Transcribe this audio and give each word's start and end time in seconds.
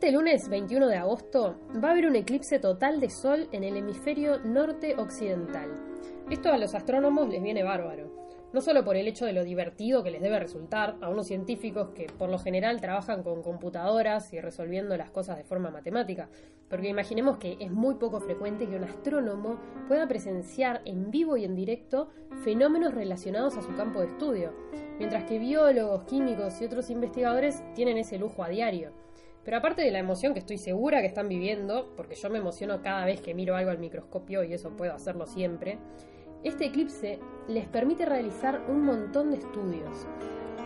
Este 0.00 0.12
lunes 0.12 0.48
21 0.48 0.88
de 0.88 0.96
agosto 0.96 1.60
va 1.72 1.88
a 1.88 1.90
haber 1.90 2.06
un 2.06 2.16
eclipse 2.16 2.58
total 2.58 3.00
de 3.00 3.10
Sol 3.10 3.50
en 3.52 3.64
el 3.64 3.76
hemisferio 3.76 4.38
norte 4.38 4.94
occidental. 4.96 5.68
Esto 6.30 6.50
a 6.50 6.56
los 6.56 6.74
astrónomos 6.74 7.28
les 7.28 7.42
viene 7.42 7.62
bárbaro 7.62 8.20
no 8.52 8.60
solo 8.60 8.84
por 8.84 8.96
el 8.96 9.06
hecho 9.06 9.26
de 9.26 9.32
lo 9.32 9.44
divertido 9.44 10.02
que 10.02 10.10
les 10.10 10.22
debe 10.22 10.40
resultar 10.40 10.96
a 11.00 11.08
unos 11.08 11.26
científicos 11.26 11.90
que 11.90 12.06
por 12.06 12.28
lo 12.30 12.38
general 12.38 12.80
trabajan 12.80 13.22
con 13.22 13.42
computadoras 13.42 14.32
y 14.32 14.40
resolviendo 14.40 14.96
las 14.96 15.10
cosas 15.10 15.36
de 15.36 15.44
forma 15.44 15.70
matemática, 15.70 16.28
porque 16.68 16.88
imaginemos 16.88 17.38
que 17.38 17.56
es 17.60 17.70
muy 17.70 17.94
poco 17.94 18.20
frecuente 18.20 18.66
que 18.66 18.76
un 18.76 18.84
astrónomo 18.84 19.60
pueda 19.86 20.08
presenciar 20.08 20.82
en 20.84 21.10
vivo 21.10 21.36
y 21.36 21.44
en 21.44 21.54
directo 21.54 22.08
fenómenos 22.42 22.94
relacionados 22.94 23.56
a 23.56 23.62
su 23.62 23.74
campo 23.76 24.00
de 24.00 24.06
estudio, 24.06 24.52
mientras 24.98 25.24
que 25.24 25.38
biólogos, 25.38 26.04
químicos 26.04 26.60
y 26.60 26.64
otros 26.64 26.90
investigadores 26.90 27.62
tienen 27.74 27.98
ese 27.98 28.18
lujo 28.18 28.42
a 28.42 28.48
diario. 28.48 28.92
Pero 29.44 29.56
aparte 29.56 29.82
de 29.82 29.90
la 29.90 29.98
emoción 29.98 30.34
que 30.34 30.40
estoy 30.40 30.58
segura 30.58 31.00
que 31.00 31.06
están 31.06 31.28
viviendo, 31.28 31.92
porque 31.96 32.14
yo 32.14 32.28
me 32.28 32.38
emociono 32.38 32.82
cada 32.82 33.04
vez 33.04 33.20
que 33.20 33.34
miro 33.34 33.56
algo 33.56 33.70
al 33.70 33.78
microscopio 33.78 34.44
y 34.44 34.52
eso 34.52 34.70
puedo 34.76 34.92
hacerlo 34.92 35.26
siempre, 35.26 35.78
este 36.42 36.66
eclipse 36.66 37.18
les 37.48 37.66
permite 37.66 38.06
realizar 38.06 38.62
un 38.68 38.84
montón 38.84 39.30
de 39.30 39.38
estudios. 39.38 40.06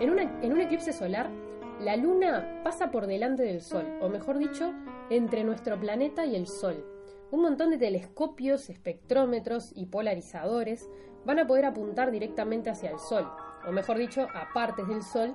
En, 0.00 0.10
un 0.52 0.60
eclipse 0.60 0.92
solar, 0.92 1.30
la 1.80 1.96
Luna 1.96 2.60
pasa 2.64 2.90
por 2.90 3.06
delante 3.06 3.44
del 3.44 3.60
Sol, 3.60 3.86
o 4.00 4.08
mejor 4.08 4.38
dicho, 4.38 4.72
entre 5.10 5.44
nuestro 5.44 5.78
planeta 5.78 6.26
y 6.26 6.34
el 6.34 6.46
Sol. 6.46 6.84
Un 7.30 7.42
montón 7.42 7.70
de 7.70 7.78
telescopios, 7.78 8.70
espectrómetros 8.70 9.72
y 9.74 9.86
polarizadores 9.86 10.88
van 11.24 11.38
a 11.38 11.46
poder 11.46 11.64
apuntar 11.64 12.10
directamente 12.10 12.70
hacia 12.70 12.90
el 12.90 12.98
Sol, 12.98 13.28
o 13.66 13.72
mejor 13.72 13.98
dicho, 13.98 14.26
a 14.34 14.52
partes 14.52 14.86
del 14.88 15.02
Sol 15.02 15.34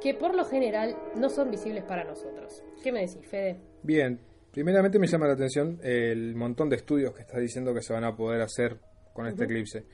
que 0.00 0.14
por 0.14 0.34
lo 0.34 0.44
general 0.44 0.96
no 1.16 1.28
son 1.28 1.50
visibles 1.50 1.84
para 1.84 2.04
nosotros. 2.04 2.62
¿Qué 2.82 2.92
me 2.92 3.00
decís, 3.00 3.26
Fede? 3.28 3.60
Bien, 3.82 4.20
primeramente 4.52 4.98
me 4.98 5.06
llama 5.06 5.26
la 5.26 5.34
atención 5.34 5.78
el 5.82 6.34
montón 6.34 6.68
de 6.68 6.76
estudios 6.76 7.12
que 7.12 7.22
estás 7.22 7.40
diciendo 7.40 7.74
que 7.74 7.82
se 7.82 7.92
van 7.92 8.04
a 8.04 8.14
poder 8.16 8.40
hacer 8.40 8.78
con 9.12 9.26
este 9.26 9.44
eclipse. 9.44 9.84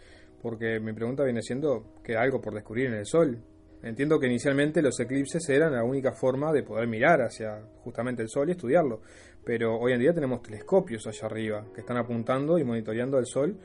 Porque 0.42 0.78
mi 0.78 0.92
pregunta 0.92 1.24
viene 1.24 1.40
siendo, 1.40 1.94
¿queda 2.02 2.20
algo 2.20 2.40
por 2.40 2.52
descubrir 2.52 2.86
en 2.86 2.94
el 2.94 3.06
Sol? 3.06 3.42
Entiendo 3.82 4.18
que 4.18 4.26
inicialmente 4.26 4.80
los 4.80 4.98
eclipses 5.00 5.46
eran 5.48 5.72
la 5.72 5.84
única 5.84 6.12
forma 6.12 6.52
de 6.52 6.62
poder 6.62 6.86
mirar 6.86 7.20
hacia 7.20 7.62
justamente 7.82 8.22
el 8.22 8.28
Sol 8.28 8.48
y 8.48 8.52
estudiarlo. 8.52 9.00
Pero 9.44 9.78
hoy 9.78 9.92
en 9.92 10.00
día 10.00 10.14
tenemos 10.14 10.42
telescopios 10.42 11.06
allá 11.06 11.26
arriba 11.26 11.66
que 11.74 11.80
están 11.80 11.98
apuntando 11.98 12.58
y 12.58 12.64
monitoreando 12.64 13.18
el 13.18 13.26
Sol 13.26 13.58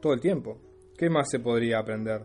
todo 0.00 0.12
el 0.12 0.20
tiempo. 0.20 0.58
¿Qué 0.96 1.08
más 1.08 1.28
se 1.30 1.40
podría 1.40 1.78
aprender? 1.78 2.22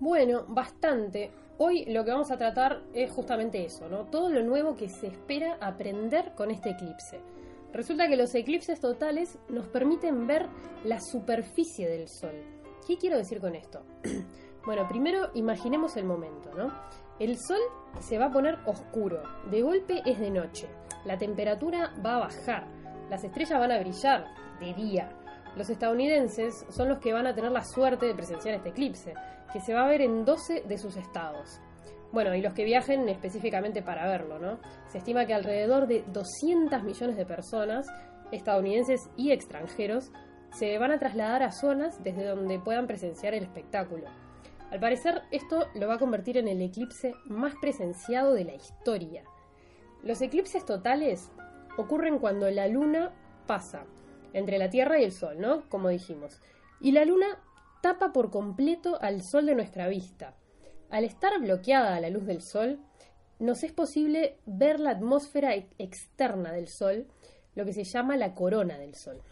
Bueno, 0.00 0.46
bastante. 0.48 1.30
Hoy 1.58 1.86
lo 1.86 2.04
que 2.04 2.10
vamos 2.10 2.30
a 2.30 2.36
tratar 2.36 2.82
es 2.92 3.10
justamente 3.10 3.64
eso, 3.64 3.88
¿no? 3.88 4.04
Todo 4.04 4.28
lo 4.28 4.42
nuevo 4.42 4.76
que 4.76 4.90
se 4.90 5.06
espera 5.06 5.56
aprender 5.58 6.34
con 6.34 6.50
este 6.50 6.70
eclipse. 6.70 7.18
Resulta 7.72 8.08
que 8.08 8.16
los 8.16 8.34
eclipses 8.34 8.78
totales 8.78 9.38
nos 9.48 9.66
permiten 9.68 10.26
ver 10.26 10.48
la 10.84 11.00
superficie 11.00 11.88
del 11.88 12.08
Sol. 12.08 12.34
¿Qué 12.86 12.98
quiero 12.98 13.16
decir 13.16 13.40
con 13.40 13.54
esto? 13.54 13.86
bueno, 14.66 14.86
primero 14.86 15.30
imaginemos 15.32 15.96
el 15.96 16.04
momento, 16.04 16.52
¿no? 16.54 16.74
El 17.18 17.38
Sol 17.38 17.60
se 18.00 18.18
va 18.18 18.26
a 18.26 18.32
poner 18.32 18.58
oscuro, 18.66 19.22
de 19.50 19.62
golpe 19.62 20.02
es 20.04 20.20
de 20.20 20.30
noche, 20.30 20.68
la 21.06 21.16
temperatura 21.16 21.94
va 22.04 22.16
a 22.16 22.20
bajar, 22.20 22.66
las 23.08 23.24
estrellas 23.24 23.58
van 23.58 23.72
a 23.72 23.78
brillar 23.78 24.26
de 24.60 24.74
día. 24.74 25.10
Los 25.56 25.70
estadounidenses 25.70 26.66
son 26.68 26.90
los 26.90 26.98
que 26.98 27.14
van 27.14 27.26
a 27.26 27.34
tener 27.34 27.50
la 27.50 27.64
suerte 27.64 28.04
de 28.04 28.14
presenciar 28.14 28.56
este 28.56 28.68
eclipse, 28.68 29.14
que 29.52 29.60
se 29.60 29.74
va 29.74 29.84
a 29.84 29.88
ver 29.88 30.02
en 30.02 30.24
12 30.24 30.62
de 30.62 30.78
sus 30.78 30.96
estados. 30.96 31.60
Bueno, 32.12 32.34
y 32.34 32.40
los 32.40 32.54
que 32.54 32.64
viajen 32.64 33.08
específicamente 33.08 33.82
para 33.82 34.06
verlo, 34.06 34.38
¿no? 34.38 34.58
Se 34.88 34.98
estima 34.98 35.26
que 35.26 35.34
alrededor 35.34 35.86
de 35.86 36.04
200 36.12 36.82
millones 36.82 37.16
de 37.16 37.26
personas, 37.26 37.86
estadounidenses 38.32 39.10
y 39.16 39.32
extranjeros, 39.32 40.12
se 40.52 40.78
van 40.78 40.92
a 40.92 40.98
trasladar 40.98 41.42
a 41.42 41.52
zonas 41.52 42.02
desde 42.02 42.24
donde 42.24 42.58
puedan 42.58 42.86
presenciar 42.86 43.34
el 43.34 43.42
espectáculo. 43.42 44.06
Al 44.70 44.80
parecer, 44.80 45.22
esto 45.30 45.66
lo 45.74 45.86
va 45.88 45.94
a 45.94 45.98
convertir 45.98 46.38
en 46.38 46.48
el 46.48 46.60
eclipse 46.62 47.14
más 47.26 47.54
presenciado 47.60 48.34
de 48.34 48.44
la 48.44 48.54
historia. 48.54 49.22
Los 50.02 50.20
eclipses 50.22 50.64
totales 50.64 51.30
ocurren 51.76 52.18
cuando 52.18 52.50
la 52.50 52.66
luna 52.68 53.12
pasa 53.46 53.84
entre 54.32 54.58
la 54.58 54.70
Tierra 54.70 54.98
y 54.98 55.04
el 55.04 55.12
Sol, 55.12 55.40
¿no? 55.40 55.68
Como 55.68 55.88
dijimos. 55.88 56.40
Y 56.80 56.92
la 56.92 57.04
luna 57.04 57.38
tapa 57.86 58.12
por 58.12 58.32
completo 58.32 58.98
al 59.00 59.22
Sol 59.22 59.46
de 59.46 59.54
nuestra 59.54 59.86
vista. 59.86 60.34
Al 60.90 61.04
estar 61.04 61.38
bloqueada 61.38 62.00
la 62.00 62.10
luz 62.10 62.26
del 62.26 62.42
Sol, 62.42 62.80
nos 63.38 63.62
es 63.62 63.70
posible 63.70 64.38
ver 64.44 64.80
la 64.80 64.90
atmósfera 64.90 65.54
externa 65.54 66.50
del 66.50 66.66
Sol, 66.66 67.06
lo 67.54 67.64
que 67.64 67.72
se 67.72 67.84
llama 67.84 68.16
la 68.16 68.34
corona 68.34 68.76
del 68.76 68.96
Sol. 68.96 69.22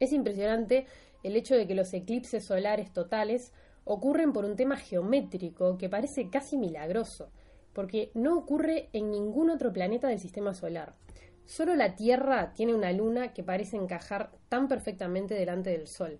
Es 0.00 0.12
impresionante 0.12 0.86
el 1.22 1.36
hecho 1.36 1.54
de 1.54 1.68
que 1.68 1.76
los 1.76 1.94
eclipses 1.94 2.44
solares 2.44 2.92
totales 2.92 3.52
ocurren 3.84 4.32
por 4.32 4.44
un 4.44 4.56
tema 4.56 4.76
geométrico 4.76 5.78
que 5.78 5.88
parece 5.88 6.30
casi 6.30 6.56
milagroso, 6.56 7.30
porque 7.72 8.10
no 8.14 8.36
ocurre 8.36 8.88
en 8.92 9.12
ningún 9.12 9.48
otro 9.48 9.72
planeta 9.72 10.08
del 10.08 10.18
sistema 10.18 10.54
solar. 10.54 10.96
Solo 11.44 11.76
la 11.76 11.94
Tierra 11.94 12.52
tiene 12.52 12.74
una 12.74 12.90
luna 12.90 13.32
que 13.32 13.44
parece 13.44 13.76
encajar 13.76 14.32
tan 14.48 14.66
perfectamente 14.66 15.34
delante 15.34 15.70
del 15.70 15.86
Sol. 15.86 16.18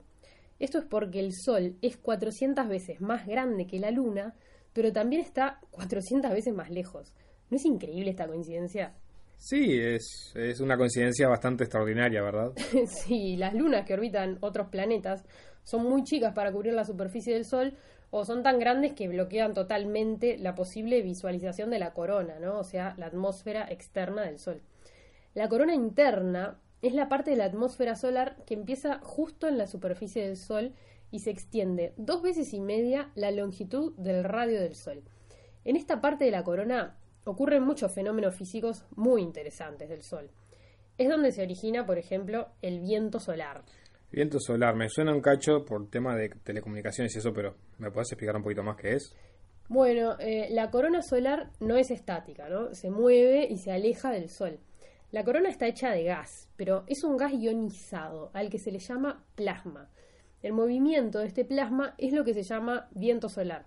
Esto 0.59 0.79
es 0.79 0.85
porque 0.85 1.21
el 1.21 1.33
Sol 1.33 1.77
es 1.83 1.97
400 1.97 2.69
veces 2.69 3.01
más 3.01 3.27
grande 3.27 3.67
que 3.67 3.79
la 3.79 3.91
Luna, 3.91 4.35
pero 4.73 4.93
también 4.93 5.23
está 5.23 5.61
400 5.71 6.31
veces 6.33 6.55
más 6.55 6.71
lejos. 6.71 7.13
¿No 7.51 7.57
es 7.57 7.65
increíble 7.65 8.11
esta 8.11 8.27
coincidencia? 8.27 8.95
Sí, 9.37 9.79
es, 9.79 10.33
es 10.35 10.61
una 10.61 10.77
coincidencia 10.77 11.29
bastante 11.29 11.65
extraordinaria, 11.65 12.23
¿verdad? 12.23 12.53
sí, 12.87 13.37
las 13.37 13.55
lunas 13.55 13.85
que 13.85 13.95
orbitan 13.95 14.39
otros 14.41 14.69
planetas 14.69 15.25
son 15.65 15.85
muy 15.85 16.05
chicas 16.05 16.33
para 16.35 16.53
cubrir 16.53 16.75
la 16.75 16.85
superficie 16.85 17.35
del 17.35 17.45
Sol 17.45 17.75
o 18.11 18.25
son 18.25 18.43
tan 18.43 18.59
grandes 18.59 18.93
que 18.93 19.09
bloquean 19.09 19.55
totalmente 19.55 20.39
la 20.39 20.55
posible 20.55 21.03
visualización 21.03 21.71
de 21.71 21.81
la 21.81 21.93
corona, 21.93 22.39
¿no? 22.39 22.59
O 22.59 22.65
sea, 22.65 22.95
la 22.97 23.07
atmósfera 23.07 23.67
externa 23.69 24.23
del 24.23 24.39
Sol. 24.39 24.63
La 25.35 25.49
corona 25.49 25.75
interna 25.75 26.57
es 26.85 26.93
la 26.95 27.09
parte 27.09 27.31
de 27.31 27.37
la 27.39 27.47
atmósfera 27.47 27.97
solar 27.97 28.37
que 28.47 28.53
empieza 28.53 28.99
justo 29.03 29.49
en 29.49 29.57
la 29.57 29.67
superficie 29.67 30.23
del 30.23 30.37
Sol 30.37 30.75
y 31.11 31.21
se 31.21 31.31
extiende 31.31 31.95
dos 31.97 32.21
veces 32.21 32.53
y 32.53 32.61
media 32.61 33.11
la 33.15 33.31
longitud 33.31 33.95
del 33.97 34.23
radio 34.23 34.61
del 34.61 34.75
Sol. 34.75 35.03
En 35.65 35.77
esta 35.77 36.03
parte 36.03 36.27
de 36.27 36.31
la 36.31 36.45
corona 36.45 36.99
ocurren 37.25 37.63
muchos 37.63 37.95
fenómenos 37.95 38.37
físicos 38.37 38.85
muy 38.97 39.23
interesantes 39.23 39.89
del 39.89 40.03
Sol. 40.03 40.31
Es 40.99 41.09
donde 41.09 41.33
se 41.33 41.43
origina, 41.43 41.87
por 41.87 41.97
ejemplo, 41.97 42.49
el 42.61 42.81
viento 42.81 43.19
solar. 43.19 43.63
Viento 44.13 44.39
solar, 44.39 44.77
me 44.77 44.91
suena 44.91 45.15
un 45.15 45.23
cacho 45.23 45.65
por 45.65 45.89
tema 45.89 46.15
de 46.15 46.29
telecomunicaciones 46.45 47.15
y 47.17 47.19
eso, 47.19 47.33
pero 47.33 47.57
¿me 47.79 47.91
puedes 47.91 48.13
explicar 48.13 48.37
un 48.37 48.43
poquito 48.43 48.63
más 48.63 48.77
qué 48.77 48.93
es? 48.93 49.17
Bueno, 49.69 50.19
eh, 50.21 50.49
la 50.51 50.71
corona 50.71 51.01
solar 51.01 51.51
no 51.61 51.79
es 51.79 51.91
estática, 51.91 52.51
¿no? 52.51 52.75
Se 52.75 52.91
mueve 52.91 53.47
y 53.49 53.57
se 53.57 53.73
aleja 53.73 54.11
del 54.11 54.29
Sol. 54.29 54.61
La 55.15 55.23
corona 55.23 55.49
está 55.49 55.69
hecha 55.69 55.93
de 55.93 56.03
gas, 56.03 56.49
pero 56.57 56.83
es 56.89 57.05
un 57.05 57.17
gas 57.17 57.33
ionizado, 57.33 58.33
al 58.33 58.51
que 58.51 58.59
se 58.59 58.73
le 58.73 58.81
llama 58.81 59.25
plasma. 59.37 59.89
El 60.43 60.55
movimiento 60.55 61.21
de 61.21 61.29
este 61.29 61.45
plasma 61.45 61.95
es 61.99 62.13
lo 62.13 62.25
que 62.25 62.35
se 62.35 62.43
llama 62.43 62.89
viento 62.91 63.29
solar. 63.29 63.65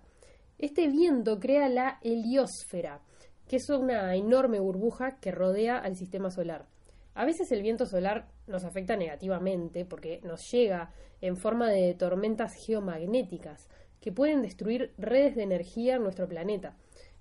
Este 0.58 0.88
viento 0.88 1.40
crea 1.40 1.70
la 1.70 2.00
heliosfera, 2.02 3.00
que 3.48 3.56
es 3.56 3.70
una 3.70 4.14
enorme 4.14 4.60
burbuja 4.60 5.20
que 5.20 5.30
rodea 5.30 5.78
al 5.78 5.96
sistema 5.96 6.30
solar. 6.30 6.66
A 7.14 7.24
veces 7.24 7.50
el 7.50 7.62
viento 7.62 7.86
solar 7.86 8.28
nos 8.46 8.64
afecta 8.64 8.96
negativamente 8.96 9.86
porque 9.86 10.20
nos 10.24 10.42
llega 10.52 10.92
en 11.22 11.38
forma 11.38 11.70
de 11.70 11.94
tormentas 11.94 12.52
geomagnéticas 12.56 13.70
que 14.02 14.12
pueden 14.12 14.42
destruir 14.42 14.92
redes 14.98 15.34
de 15.34 15.44
energía 15.44 15.94
en 15.94 16.02
nuestro 16.02 16.28
planeta 16.28 16.76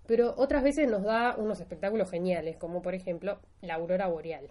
pero 0.07 0.33
otras 0.37 0.63
veces 0.63 0.89
nos 0.89 1.03
da 1.03 1.35
unos 1.37 1.59
espectáculos 1.59 2.09
geniales, 2.09 2.57
como 2.57 2.81
por 2.81 2.95
ejemplo 2.95 3.39
la 3.61 3.75
aurora 3.75 4.07
boreal. 4.07 4.49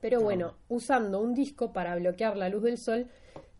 Pero 0.00 0.18
ah. 0.18 0.22
bueno, 0.22 0.56
usando 0.68 1.20
un 1.20 1.32
disco 1.32 1.72
para 1.72 1.94
bloquear 1.96 2.36
la 2.36 2.48
luz 2.48 2.64
del 2.64 2.76
sol, 2.76 3.08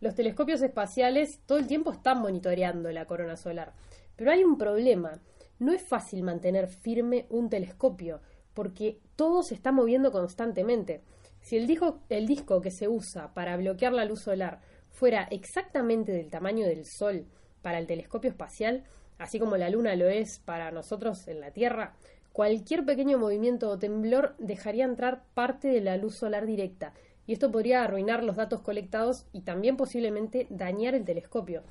los 0.01 0.13
telescopios 0.13 0.61
espaciales 0.61 1.39
todo 1.45 1.57
el 1.57 1.67
tiempo 1.67 1.91
están 1.91 2.19
monitoreando 2.19 2.91
la 2.91 3.05
corona 3.05 3.37
solar. 3.37 3.73
Pero 4.17 4.31
hay 4.31 4.43
un 4.43 4.57
problema. 4.57 5.21
No 5.57 5.71
es 5.71 5.81
fácil 5.81 6.23
mantener 6.23 6.67
firme 6.67 7.25
un 7.29 7.49
telescopio, 7.49 8.19
porque 8.53 8.99
todo 9.15 9.43
se 9.43 9.55
está 9.55 9.71
moviendo 9.71 10.11
constantemente. 10.11 11.01
Si 11.39 11.55
el 11.55 11.65
disco, 11.65 12.01
el 12.09 12.27
disco 12.27 12.59
que 12.59 12.71
se 12.71 12.89
usa 12.89 13.33
para 13.33 13.55
bloquear 13.55 13.93
la 13.93 14.05
luz 14.05 14.21
solar 14.21 14.59
fuera 14.89 15.23
exactamente 15.31 16.11
del 16.11 16.29
tamaño 16.29 16.65
del 16.65 16.85
Sol 16.85 17.25
para 17.61 17.79
el 17.79 17.87
telescopio 17.87 18.29
espacial, 18.29 18.83
así 19.17 19.39
como 19.39 19.57
la 19.57 19.69
luna 19.69 19.95
lo 19.95 20.07
es 20.07 20.39
para 20.39 20.71
nosotros 20.71 21.27
en 21.27 21.39
la 21.39 21.51
Tierra, 21.51 21.93
cualquier 22.31 22.85
pequeño 22.85 23.17
movimiento 23.17 23.69
o 23.69 23.77
temblor 23.77 24.35
dejaría 24.39 24.85
entrar 24.85 25.23
parte 25.33 25.67
de 25.67 25.81
la 25.81 25.97
luz 25.97 26.15
solar 26.15 26.45
directa, 26.45 26.93
y 27.25 27.33
esto 27.33 27.51
podría 27.51 27.83
arruinar 27.83 28.23
los 28.23 28.35
datos 28.35 28.61
colectados 28.61 29.25
y 29.31 29.41
también 29.41 29.77
posiblemente 29.77 30.47
dañar 30.49 30.95
el 30.95 31.05
telescopio. 31.05 31.63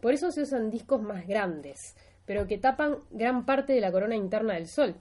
Por 0.00 0.12
eso 0.12 0.30
se 0.30 0.42
usan 0.42 0.70
discos 0.70 1.00
más 1.02 1.26
grandes, 1.26 1.96
pero 2.24 2.46
que 2.46 2.58
tapan 2.58 2.98
gran 3.10 3.46
parte 3.46 3.72
de 3.72 3.80
la 3.80 3.90
corona 3.90 4.16
interna 4.16 4.54
del 4.54 4.68
Sol. 4.68 4.96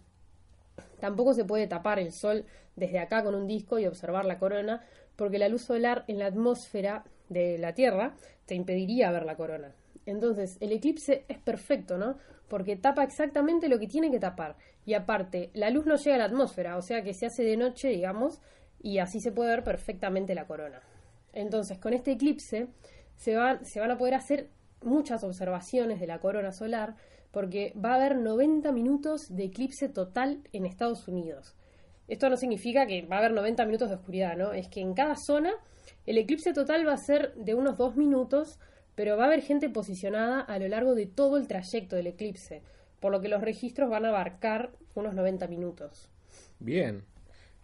Tampoco 1.00 1.34
se 1.34 1.46
puede 1.46 1.68
tapar 1.68 2.00
el 2.00 2.12
Sol 2.12 2.46
desde 2.76 3.00
acá 3.00 3.24
con 3.24 3.36
un 3.36 3.48
disco 3.48 3.80
y 3.80 3.86
observar 3.86 4.26
la 4.26 4.40
corona, 4.40 4.82
porque 5.16 5.40
la 5.40 5.50
luz 5.50 5.64
solar 5.64 6.06
en 6.08 6.20
la 6.20 6.28
atmósfera 6.28 7.04
de 7.30 7.58
la 7.58 7.74
Tierra 7.74 8.16
te 8.46 8.56
impediría 8.56 9.12
ver 9.12 9.26
la 9.26 9.36
corona. 9.36 9.74
Entonces, 10.08 10.58
el 10.62 10.72
eclipse 10.72 11.26
es 11.28 11.38
perfecto, 11.38 11.98
¿no? 11.98 12.18
Porque 12.48 12.78
tapa 12.78 13.04
exactamente 13.04 13.68
lo 13.68 13.78
que 13.78 13.88
tiene 13.88 14.10
que 14.10 14.20
tapar. 14.20 14.56
Y 14.86 14.94
aparte, 14.94 15.52
la 15.54 15.70
luz 15.70 15.86
no 15.86 15.98
llega 15.98 16.16
a 16.16 16.20
la 16.20 16.26
atmósfera, 16.26 16.78
o 16.78 16.82
sea 16.82 17.04
que 17.04 17.14
se 17.14 17.26
hace 17.26 17.44
de 17.44 17.58
noche, 17.58 17.90
digamos, 17.90 18.42
y 18.82 19.00
así 19.00 19.20
se 19.20 19.34
puede 19.34 19.50
ver 19.50 19.64
perfectamente 19.64 20.34
la 20.34 20.48
corona. 20.48 20.82
Entonces, 21.34 21.78
con 21.78 21.94
este 21.94 22.14
eclipse 22.14 22.68
se 23.18 23.36
van, 23.36 23.66
se 23.66 23.82
van 23.82 23.92
a 23.92 23.98
poder 23.98 24.14
hacer 24.14 24.50
muchas 24.82 25.26
observaciones 25.26 26.00
de 26.00 26.08
la 26.08 26.20
corona 26.20 26.54
solar, 26.54 26.96
porque 27.32 27.74
va 27.74 27.92
a 27.92 27.96
haber 27.96 28.16
90 28.16 28.72
minutos 28.72 29.36
de 29.36 29.44
eclipse 29.44 29.90
total 29.90 30.40
en 30.54 30.66
Estados 30.66 31.08
Unidos. 31.10 31.56
Esto 32.08 32.30
no 32.30 32.38
significa 32.38 32.88
que 32.88 33.06
va 33.06 33.18
a 33.18 33.20
haber 33.20 33.34
90 33.34 33.66
minutos 33.66 33.90
de 33.90 33.96
oscuridad, 33.96 34.38
¿no? 34.38 34.54
Es 34.54 34.70
que 34.70 34.80
en 34.80 34.94
cada 34.94 35.18
zona 35.18 35.52
el 36.06 36.18
eclipse 36.18 36.54
total 36.54 36.88
va 36.88 36.94
a 36.94 36.98
ser 36.98 37.34
de 37.36 37.54
unos 37.54 37.78
2 37.78 37.98
minutos, 37.98 38.60
pero 38.98 39.16
va 39.16 39.26
a 39.26 39.28
haber 39.28 39.44
gente 39.44 39.70
posicionada 39.70 40.42
a 40.42 40.58
lo 40.58 40.68
largo 40.68 40.96
de 40.96 41.06
todo 41.06 41.38
el 41.38 41.48
trayecto 41.48 41.96
del 41.96 42.08
eclipse, 42.08 42.64
por 43.00 43.12
lo 43.12 43.22
que 43.22 43.28
los 43.28 43.42
registros 43.42 43.92
van 43.92 44.06
a 44.06 44.10
abarcar 44.10 44.72
unos 44.96 45.14
90 45.14 45.48
minutos. 45.48 46.10
Bien. 46.58 47.06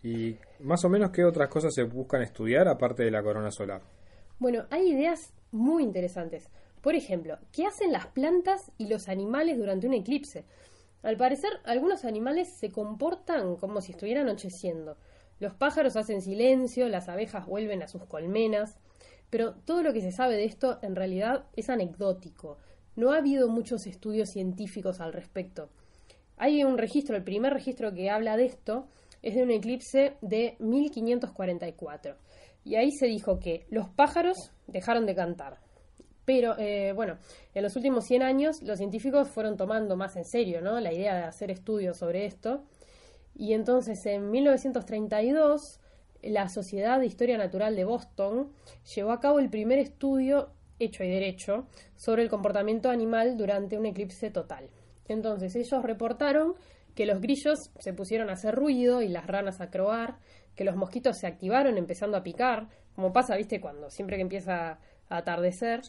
¿Y 0.04 0.36
más 0.60 0.86
o 0.86 0.90
menos 0.90 1.10
qué 1.10 1.26
otras 1.26 1.50
cosas 1.50 1.74
se 1.74 1.82
buscan 1.86 2.22
estudiar 2.22 2.68
aparte 2.68 3.02
de 3.02 3.10
la 3.10 3.24
corona 3.24 3.50
solar? 3.50 3.82
Bueno, 4.38 4.68
hay 4.70 4.92
ideas 4.92 5.34
muy 5.52 5.82
interesantes. 5.82 6.52
Por 6.82 6.94
ejemplo, 6.94 7.40
¿qué 7.52 7.66
hacen 7.66 7.92
las 7.92 8.06
plantas 8.06 8.72
y 8.78 8.86
los 8.86 9.10
animales 9.10 9.58
durante 9.58 9.88
un 9.88 9.96
eclipse? 9.96 10.46
Al 11.02 11.18
parecer, 11.18 11.50
algunos 11.64 12.06
animales 12.06 12.48
se 12.60 12.70
comportan 12.70 13.56
como 13.56 13.82
si 13.82 13.94
estuviera 13.94 14.22
anocheciendo. 14.22 14.98
Los 15.40 15.56
pájaros 15.56 15.96
hacen 15.96 16.22
silencio, 16.22 16.90
las 16.90 17.10
abejas 17.10 17.48
vuelven 17.48 17.82
a 17.82 17.88
sus 17.88 18.06
colmenas, 18.06 18.78
pero 19.34 19.56
todo 19.66 19.82
lo 19.82 19.94
que 19.94 20.02
se 20.02 20.12
sabe 20.12 20.36
de 20.36 20.46
esto 20.46 20.78
en 20.84 20.96
realidad 20.96 21.46
es 21.56 21.68
anecdótico. 21.68 22.60
No 22.96 23.14
ha 23.14 23.18
habido 23.18 23.50
muchos 23.50 23.88
estudios 23.88 24.30
científicos 24.30 25.00
al 25.00 25.12
respecto. 25.12 25.70
Hay 26.38 26.64
un 26.64 26.78
registro, 26.78 27.16
el 27.16 27.24
primer 27.24 27.52
registro 27.52 27.96
que 27.96 28.12
habla 28.12 28.38
de 28.38 28.46
esto 28.46 28.86
es 29.24 29.34
de 29.34 29.42
un 29.42 29.50
eclipse 29.50 30.18
de 30.22 30.56
1544. 30.60 32.16
Y 32.64 32.76
ahí 32.76 32.92
se 32.92 33.08
dijo 33.08 33.40
que 33.40 33.66
los 33.72 33.90
pájaros 33.90 34.52
dejaron 34.68 35.08
de 35.08 35.16
cantar, 35.16 35.58
pero 36.26 36.56
eh, 36.60 36.94
bueno, 36.94 37.18
en 37.56 37.64
los 37.64 37.76
últimos 37.76 38.06
100 38.06 38.22
años 38.22 38.62
los 38.62 38.78
científicos 38.78 39.30
fueron 39.30 39.58
tomando 39.58 39.98
más 39.98 40.16
en 40.16 40.26
serio 40.26 40.62
¿no? 40.62 40.80
la 40.80 40.94
idea 40.94 41.16
de 41.16 41.24
hacer 41.24 41.50
estudios 41.50 41.98
sobre 41.98 42.28
esto. 42.28 42.66
Y 43.34 43.54
entonces 43.54 44.06
en 44.06 44.30
1932 44.30 45.80
la 46.24 46.50
Sociedad 46.50 47.00
de 47.00 47.06
Historia 47.06 47.38
Natural 47.38 47.76
de 47.76 47.86
Boston 47.86 48.52
llevó 48.96 49.12
a 49.12 49.20
cabo 49.20 49.40
el 49.40 49.50
primer 49.50 49.80
estudio 49.80 50.52
hecho 50.80 51.04
y 51.04 51.10
derecho 51.10 51.68
sobre 51.96 52.24
el 52.24 52.30
comportamiento 52.30 52.90
animal 52.90 53.38
durante 53.38 53.78
un 53.78 53.86
eclipse 53.86 54.32
total. 54.32 54.70
Entonces 55.08 55.56
ellos 55.56 55.84
reportaron 55.84 56.56
que 56.96 57.06
los 57.06 57.22
grillos 57.22 57.72
se 57.80 57.94
pusieron 57.94 58.30
a 58.30 58.34
hacer 58.34 58.56
ruido 58.56 59.02
y 59.02 59.08
las 59.08 59.28
ranas 59.28 59.62
a 59.62 59.70
croar, 59.70 60.18
que 60.56 60.64
los 60.64 60.76
mosquitos 60.76 61.18
se 61.18 61.28
activaron 61.28 61.78
empezando 61.78 62.18
a 62.18 62.24
picar, 62.24 62.68
como 62.96 63.12
pasa, 63.12 63.36
viste, 63.36 63.60
cuando 63.60 63.90
siempre 63.90 64.18
que 64.18 64.22
empieza 64.22 64.80
atardecer, 65.10 65.82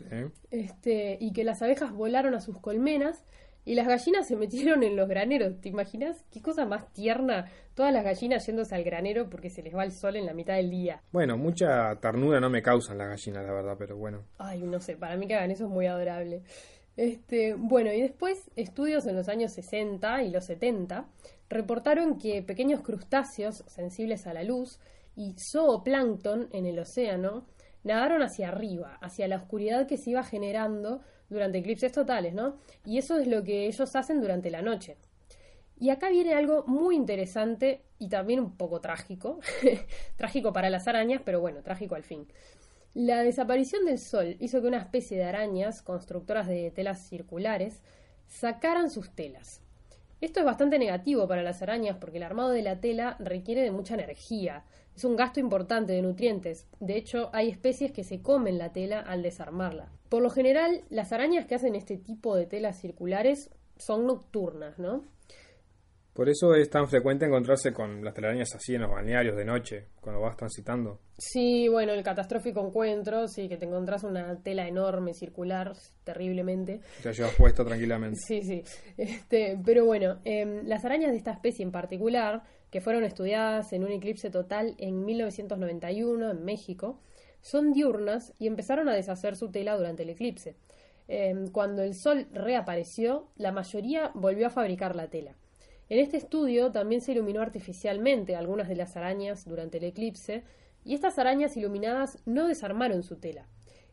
este, 0.51 1.17
y 1.21 1.33
que 1.33 1.45
las 1.45 1.63
abejas 1.63 1.93
volaron 1.93 2.35
a 2.35 2.41
sus 2.41 2.59
colmenas 2.61 3.25
y 3.65 3.75
las 3.75 3.87
gallinas 3.87 4.29
se 4.29 4.37
metieron 4.37 4.83
en 4.83 4.97
los 4.97 5.09
graneros. 5.09 5.61
¿Te 5.61 5.69
imaginas? 5.69 6.25
Qué 6.31 6.41
cosa 6.43 6.67
más 6.67 6.93
tierna. 6.93 7.51
Todas 7.75 7.93
las 7.93 8.05
gallinas 8.05 8.47
yéndose 8.47 8.75
al 8.75 8.85
granero 8.85 9.29
porque 9.29 9.51
se 9.51 9.63
les 9.63 9.75
va 9.75 9.85
el 9.85 9.93
sol 9.93 10.17
en 10.17 10.27
la 10.27 10.35
mitad 10.35 10.55
del 10.55 10.71
día. 10.71 11.03
Bueno, 11.13 11.37
mucha 11.37 11.97
ternura 11.97 12.41
no 12.41 12.51
me 12.51 12.63
causan 12.63 12.99
las 12.99 13.09
gallinas, 13.09 13.45
la 13.45 13.53
verdad, 13.53 13.77
pero 13.79 13.97
bueno. 13.97 14.25
Ay, 14.39 14.63
no 14.63 14.81
sé, 14.81 14.97
para 14.97 15.17
mí 15.17 15.27
que 15.27 15.35
hagan 15.35 15.51
eso 15.51 15.65
es 15.65 15.71
muy 15.71 15.87
adorable. 15.87 16.43
Este, 16.97 17.55
bueno, 17.55 17.93
y 17.93 18.01
después 18.01 18.51
estudios 18.55 19.07
en 19.07 19.17
los 19.17 19.29
años 19.29 19.53
60 19.53 20.23
y 20.23 20.31
los 20.31 20.45
70 20.45 21.07
reportaron 21.49 22.19
que 22.19 22.43
pequeños 22.43 22.83
crustáceos 22.83 23.65
sensibles 23.67 24.27
a 24.27 24.35
la 24.35 24.45
luz 24.45 24.79
y 25.17 25.35
zooplancton 25.39 26.49
en 26.53 26.67
el 26.67 26.79
océano 26.79 27.47
nadaron 27.85 28.23
hacia 28.23 28.49
arriba, 28.49 28.99
hacia 29.01 29.29
la 29.29 29.37
oscuridad 29.37 29.87
que 29.87 29.97
se 29.97 30.11
iba 30.11 30.25
generando 30.25 31.03
durante 31.29 31.59
eclipses 31.59 31.93
totales, 31.93 32.35
¿no? 32.35 32.57
Y 32.85 32.99
eso 32.99 33.19
es 33.19 33.29
lo 33.29 33.45
que 33.45 33.67
ellos 33.67 33.95
hacen 33.95 34.21
durante 34.21 34.51
la 34.51 34.63
noche. 34.63 34.97
Y 35.79 35.91
acá 35.91 36.09
viene 36.09 36.35
algo 36.35 36.65
muy 36.67 36.97
interesante 36.97 37.83
y 37.99 38.09
también 38.09 38.41
un 38.41 38.57
poco 38.57 38.81
trágico, 38.81 39.41
trágico 40.17 40.53
para 40.53 40.71
las 40.71 40.89
arañas, 40.89 41.23
pero 41.25 41.41
bueno, 41.41 41.63
trágico 41.63 41.95
al 41.95 42.05
fin. 42.05 42.27
La 42.95 43.23
desaparición 43.23 43.85
del 43.85 43.99
sol 43.99 44.37
hizo 44.39 44.61
que 44.61 44.69
una 44.69 44.79
especie 44.79 45.19
de 45.19 45.25
arañas, 45.25 45.83
constructoras 45.83 46.47
de 46.47 46.71
telas 46.71 47.09
circulares, 47.09 47.83
sacaran 48.29 48.89
sus 48.89 49.11
telas. 49.11 49.63
Esto 50.21 50.41
es 50.41 50.47
bastante 50.47 50.79
negativo 50.79 51.27
para 51.27 51.43
las 51.43 51.61
arañas 51.61 51.97
porque 52.01 52.19
el 52.19 52.23
armado 52.23 52.51
de 52.51 52.63
la 52.63 52.81
tela 52.81 53.17
requiere 53.19 53.63
de 53.63 53.73
mucha 53.73 53.95
energía. 53.95 54.65
Es 54.97 55.05
un 55.05 55.17
gasto 55.17 55.41
importante 55.41 55.93
de 55.93 56.03
nutrientes. 56.03 56.67
De 56.79 56.97
hecho, 56.97 57.31
hay 57.33 57.49
especies 57.49 57.91
que 57.91 58.05
se 58.05 58.23
comen 58.23 58.59
la 58.59 58.73
tela 58.73 59.01
al 59.01 59.23
desarmarla. 59.23 59.91
Por 60.09 60.23
lo 60.23 60.31
general, 60.31 60.83
las 60.89 61.13
arañas 61.13 61.47
que 61.47 61.57
hacen 61.57 61.75
este 61.75 61.97
tipo 61.97 62.37
de 62.37 62.47
telas 62.47 62.81
circulares 62.81 63.51
son 63.77 64.07
nocturnas, 64.07 64.79
¿no? 64.79 65.03
Por 66.15 66.29
eso 66.29 66.55
es 66.55 66.71
tan 66.71 66.89
frecuente 66.89 67.27
encontrarse 67.27 67.73
con 67.73 68.05
las 68.05 68.15
telarañas 68.15 68.55
así 68.55 68.77
en 68.77 68.83
los 68.83 68.91
balnearios 68.91 69.37
de 69.37 69.45
noche, 69.45 69.89
cuando 70.01 70.21
vas 70.21 70.37
transitando. 70.37 71.01
Sí, 71.19 71.67
bueno, 71.67 71.93
el 71.93 72.05
catastrófico 72.05 72.65
encuentro, 72.65 73.27
sí, 73.27 73.49
que 73.49 73.57
te 73.57 73.67
encontrás 73.67 74.05
una 74.05 74.41
tela 74.41 74.69
enorme, 74.69 75.13
circular, 75.13 75.73
terriblemente. 76.05 76.81
Te 77.03 77.09
la 77.09 77.15
llevas 77.15 77.35
puesta 77.35 77.65
tranquilamente. 77.65 78.21
Sí, 78.25 78.43
sí. 78.43 78.63
Este, 78.97 79.59
pero 79.65 79.85
bueno, 79.87 80.21
em, 80.25 80.65
las 80.67 80.85
arañas 80.85 81.11
de 81.11 81.17
esta 81.17 81.33
especie 81.33 81.65
en 81.65 81.73
particular, 81.73 82.45
que 82.71 82.81
fueron 82.81 83.03
estudiadas 83.03 83.73
en 83.73 83.83
un 83.83 83.91
eclipse 83.91 84.31
total 84.31 84.77
en 84.79 85.05
1991 85.05 86.31
en 86.31 86.45
México, 86.45 87.01
son 87.41 87.73
diurnas 87.73 88.33
y 88.39 88.47
empezaron 88.47 88.89
a 88.89 88.95
deshacer 88.95 89.35
su 89.35 89.51
tela 89.51 89.77
durante 89.77 90.05
el 90.05 90.11
eclipse. 90.11 90.55
Em, 91.09 91.49
cuando 91.49 91.83
el 91.83 91.95
sol 91.97 92.29
reapareció, 92.33 93.27
la 93.37 93.51
mayoría 93.51 94.13
volvió 94.15 94.47
a 94.47 94.51
fabricar 94.51 94.95
la 94.95 95.09
tela. 95.09 95.35
En 95.89 95.99
este 95.99 96.17
estudio 96.17 96.73
también 96.73 97.01
se 97.01 97.13
iluminó 97.13 97.41
artificialmente 97.43 98.37
algunas 98.37 98.69
de 98.69 98.77
las 98.77 98.97
arañas 98.97 99.45
durante 99.45 99.79
el 99.79 99.85
eclipse, 99.85 100.43
y 100.85 100.95
estas 100.95 101.19
arañas 101.19 101.57
iluminadas 101.57 102.19
no 102.27 102.47
desarmaron 102.47 103.03
su 103.03 103.17
tela. 103.17 103.47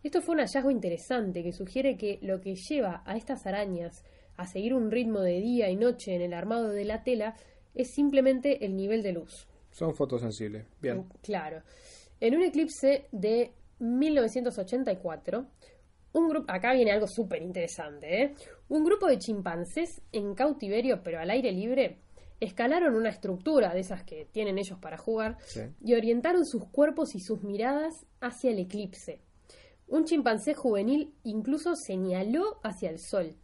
Esto 0.03 0.21
fue 0.21 0.35
un 0.35 0.41
hallazgo 0.41 0.71
interesante 0.71 1.43
que 1.43 1.53
sugiere 1.53 1.97
que 1.97 2.19
lo 2.21 2.41
que 2.41 2.55
lleva 2.55 3.03
a 3.05 3.15
estas 3.15 3.45
arañas 3.45 4.03
a 4.35 4.47
seguir 4.47 4.73
un 4.73 4.89
ritmo 4.89 5.19
de 5.19 5.39
día 5.39 5.69
y 5.69 5.75
noche 5.75 6.15
en 6.15 6.21
el 6.21 6.33
armado 6.33 6.69
de 6.69 6.85
la 6.85 7.03
tela 7.03 7.35
es 7.75 7.91
simplemente 7.91 8.65
el 8.65 8.75
nivel 8.75 9.03
de 9.03 9.13
luz. 9.13 9.47
Son 9.69 9.93
fotosensibles. 9.93 10.65
Bien. 10.81 11.05
Claro. 11.21 11.61
En 12.19 12.35
un 12.35 12.41
eclipse 12.41 13.07
de 13.11 13.51
1984, 13.79 15.45
un 16.13 16.29
grupo, 16.29 16.51
acá 16.51 16.73
viene 16.73 16.91
algo 16.91 17.07
súper 17.07 17.41
interesante, 17.41 18.23
¿eh? 18.23 18.35
Un 18.69 18.83
grupo 18.83 19.07
de 19.07 19.17
chimpancés 19.17 20.01
en 20.11 20.33
cautiverio, 20.35 21.01
pero 21.03 21.19
al 21.19 21.29
aire 21.29 21.51
libre, 21.51 21.99
escalaron 22.41 22.95
una 22.95 23.09
estructura 23.09 23.73
de 23.73 23.81
esas 23.81 24.03
que 24.03 24.25
tienen 24.25 24.57
ellos 24.57 24.79
para 24.79 24.97
jugar 24.97 25.37
y 25.79 25.93
orientaron 25.93 26.45
sus 26.45 26.65
cuerpos 26.69 27.15
y 27.15 27.19
sus 27.19 27.43
miradas 27.43 28.05
hacia 28.19 28.51
el 28.51 28.59
eclipse. 28.59 29.21
Un 29.87 30.05
chimpancé 30.05 30.53
juvenil 30.53 31.13
incluso 31.23 31.75
señaló 31.75 32.59
hacia 32.63 32.89
el 32.89 32.97
sol. 32.97 33.35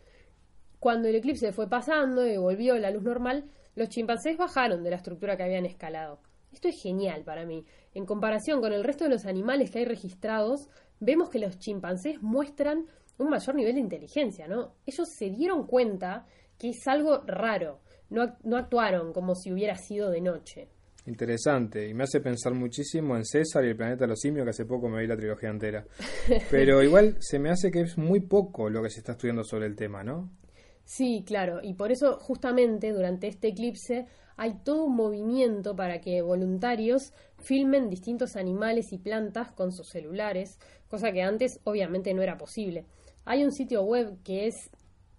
Cuando 0.80 1.08
el 1.08 1.16
eclipse 1.16 1.52
fue 1.52 1.70
pasando 1.70 2.26
y 2.26 2.38
volvió 2.38 2.78
la 2.78 2.92
luz 2.92 3.04
normal, 3.04 3.50
los 3.76 3.90
chimpancés 3.90 4.38
bajaron 4.38 4.84
de 4.84 4.90
la 4.90 4.96
estructura 4.96 5.38
que 5.38 5.44
habían 5.44 5.66
escalado. 5.66 6.20
Esto 6.52 6.70
es 6.70 6.82
genial 6.82 7.24
para 7.24 7.46
mí. 7.46 7.66
En 7.94 8.06
comparación 8.06 8.62
con 8.62 8.74
el 8.74 8.84
resto 8.84 9.04
de 9.04 9.12
los 9.12 9.26
animales 9.26 9.70
que 9.70 9.80
hay 9.80 9.86
registrados, 9.86 10.70
vemos 11.00 11.30
que 11.30 11.40
los 11.40 11.58
chimpancés 11.60 12.22
muestran 12.22 12.86
un 13.18 13.30
mayor 13.30 13.56
nivel 13.56 13.76
de 13.76 13.82
inteligencia, 13.82 14.48
¿no? 14.48 14.76
Ellos 14.86 15.08
se 15.18 15.30
dieron 15.30 15.66
cuenta 15.66 16.26
que 16.58 16.70
es 16.70 16.88
algo 16.88 17.24
raro, 17.26 17.82
no, 18.10 18.36
no 18.44 18.58
actuaron 18.58 19.14
como 19.14 19.36
si 19.36 19.52
hubiera 19.52 19.76
sido 19.76 20.10
de 20.10 20.22
noche. 20.22 20.70
Interesante, 21.06 21.88
y 21.88 21.94
me 21.94 22.04
hace 22.04 22.20
pensar 22.20 22.54
muchísimo 22.54 23.16
en 23.16 23.24
César 23.24 23.64
y 23.64 23.70
el 23.70 23.78
planeta 23.78 24.04
de 24.04 24.10
los 24.10 24.20
simios, 24.20 24.44
que 24.44 24.50
hace 24.50 24.66
poco 24.66 24.90
me 24.90 25.02
vi 25.02 25.08
la 25.08 25.16
trilogía 25.16 25.50
entera. 25.50 25.86
Pero 26.52 26.84
igual 26.84 27.16
se 27.20 27.40
me 27.40 27.50
hace 27.50 27.72
que 27.72 27.82
es 27.82 27.98
muy 27.98 28.20
poco 28.20 28.70
lo 28.70 28.84
que 28.84 28.90
se 28.90 29.00
está 29.00 29.14
estudiando 29.14 29.44
sobre 29.44 29.68
el 29.68 29.76
tema, 29.76 30.04
¿no? 30.04 30.30
Sí, 30.88 31.24
claro, 31.28 31.60
y 31.62 31.74
por 31.74 31.92
eso 31.92 32.18
justamente 32.18 32.94
durante 32.94 33.28
este 33.28 33.50
eclipse 33.50 34.06
hay 34.38 34.54
todo 34.64 34.86
un 34.86 34.96
movimiento 34.96 35.76
para 35.76 36.00
que 36.00 36.22
voluntarios 36.22 37.12
filmen 37.38 37.90
distintos 37.90 38.38
animales 38.38 38.94
y 38.94 38.98
plantas 38.98 39.52
con 39.52 39.74
sus 39.74 39.90
celulares, 39.90 40.60
cosa 40.88 41.12
que 41.12 41.24
antes 41.24 41.60
obviamente 41.66 42.14
no 42.14 42.22
era 42.22 42.38
posible. 42.38 42.86
Hay 43.26 43.44
un 43.44 43.52
sitio 43.52 43.84
web 43.84 44.18
que 44.24 44.48
es 44.48 44.70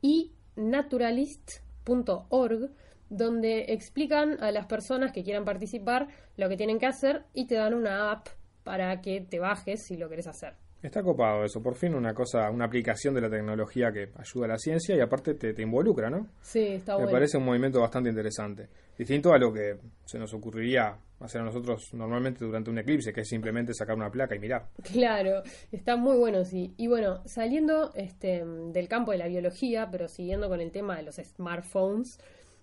inaturalist.org 0.00 2.70
donde 3.10 3.74
explican 3.74 4.42
a 4.42 4.50
las 4.52 4.64
personas 4.64 5.12
que 5.12 5.22
quieran 5.22 5.44
participar 5.44 6.08
lo 6.38 6.48
que 6.48 6.56
tienen 6.56 6.78
que 6.78 6.86
hacer 6.86 7.26
y 7.34 7.46
te 7.46 7.56
dan 7.56 7.74
una 7.74 8.10
app 8.10 8.28
para 8.64 9.02
que 9.02 9.20
te 9.20 9.38
bajes 9.38 9.82
si 9.82 9.98
lo 9.98 10.08
querés 10.08 10.28
hacer. 10.28 10.54
Está 10.80 11.02
copado 11.02 11.44
eso, 11.44 11.60
por 11.60 11.74
fin 11.74 11.94
una 11.94 12.14
cosa, 12.14 12.48
una 12.50 12.66
aplicación 12.66 13.12
de 13.14 13.20
la 13.20 13.28
tecnología 13.28 13.90
que 13.90 14.10
ayuda 14.16 14.44
a 14.44 14.48
la 14.50 14.58
ciencia 14.58 14.94
y 14.94 15.00
aparte 15.00 15.34
te, 15.34 15.52
te 15.52 15.62
involucra, 15.62 16.08
¿no? 16.08 16.28
Sí, 16.40 16.60
está 16.60 16.92
Me 16.92 16.98
bueno. 17.02 17.12
parece 17.12 17.36
un 17.36 17.44
movimiento 17.44 17.80
bastante 17.80 18.10
interesante. 18.10 18.68
Distinto 18.96 19.32
a 19.32 19.38
lo 19.38 19.52
que 19.52 19.76
se 20.04 20.18
nos 20.20 20.32
ocurriría 20.34 20.96
hacer 21.18 21.40
a 21.40 21.44
nosotros 21.44 21.92
normalmente 21.94 22.44
durante 22.44 22.70
un 22.70 22.78
eclipse, 22.78 23.12
que 23.12 23.22
es 23.22 23.28
simplemente 23.28 23.74
sacar 23.74 23.96
una 23.96 24.08
placa 24.10 24.36
y 24.36 24.38
mirar. 24.38 24.68
Claro, 24.92 25.42
está 25.72 25.96
muy 25.96 26.16
bueno, 26.16 26.44
sí. 26.44 26.72
Y 26.76 26.86
bueno, 26.86 27.22
saliendo 27.26 27.92
este, 27.94 28.44
del 28.44 28.88
campo 28.88 29.10
de 29.10 29.18
la 29.18 29.26
biología, 29.26 29.88
pero 29.90 30.06
siguiendo 30.06 30.48
con 30.48 30.60
el 30.60 30.70
tema 30.70 30.96
de 30.96 31.02
los 31.02 31.16
smartphones, 31.16 32.20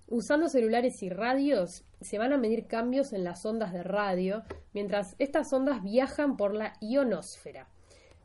usando 0.08 0.48
celulares 0.48 1.04
y 1.04 1.10
radios, 1.10 1.84
se 2.00 2.18
van 2.18 2.32
a 2.32 2.38
medir 2.38 2.68
cambios 2.68 3.12
en 3.12 3.26
las 3.26 3.46
ondas 3.46 3.74
de 3.74 3.84
radio, 3.84 4.44
mientras 4.74 5.16
estas 5.20 5.52
ondas 5.52 5.84
viajan 5.84 6.38
por 6.38 6.54
la 6.54 6.74
ionosfera. 6.80 7.68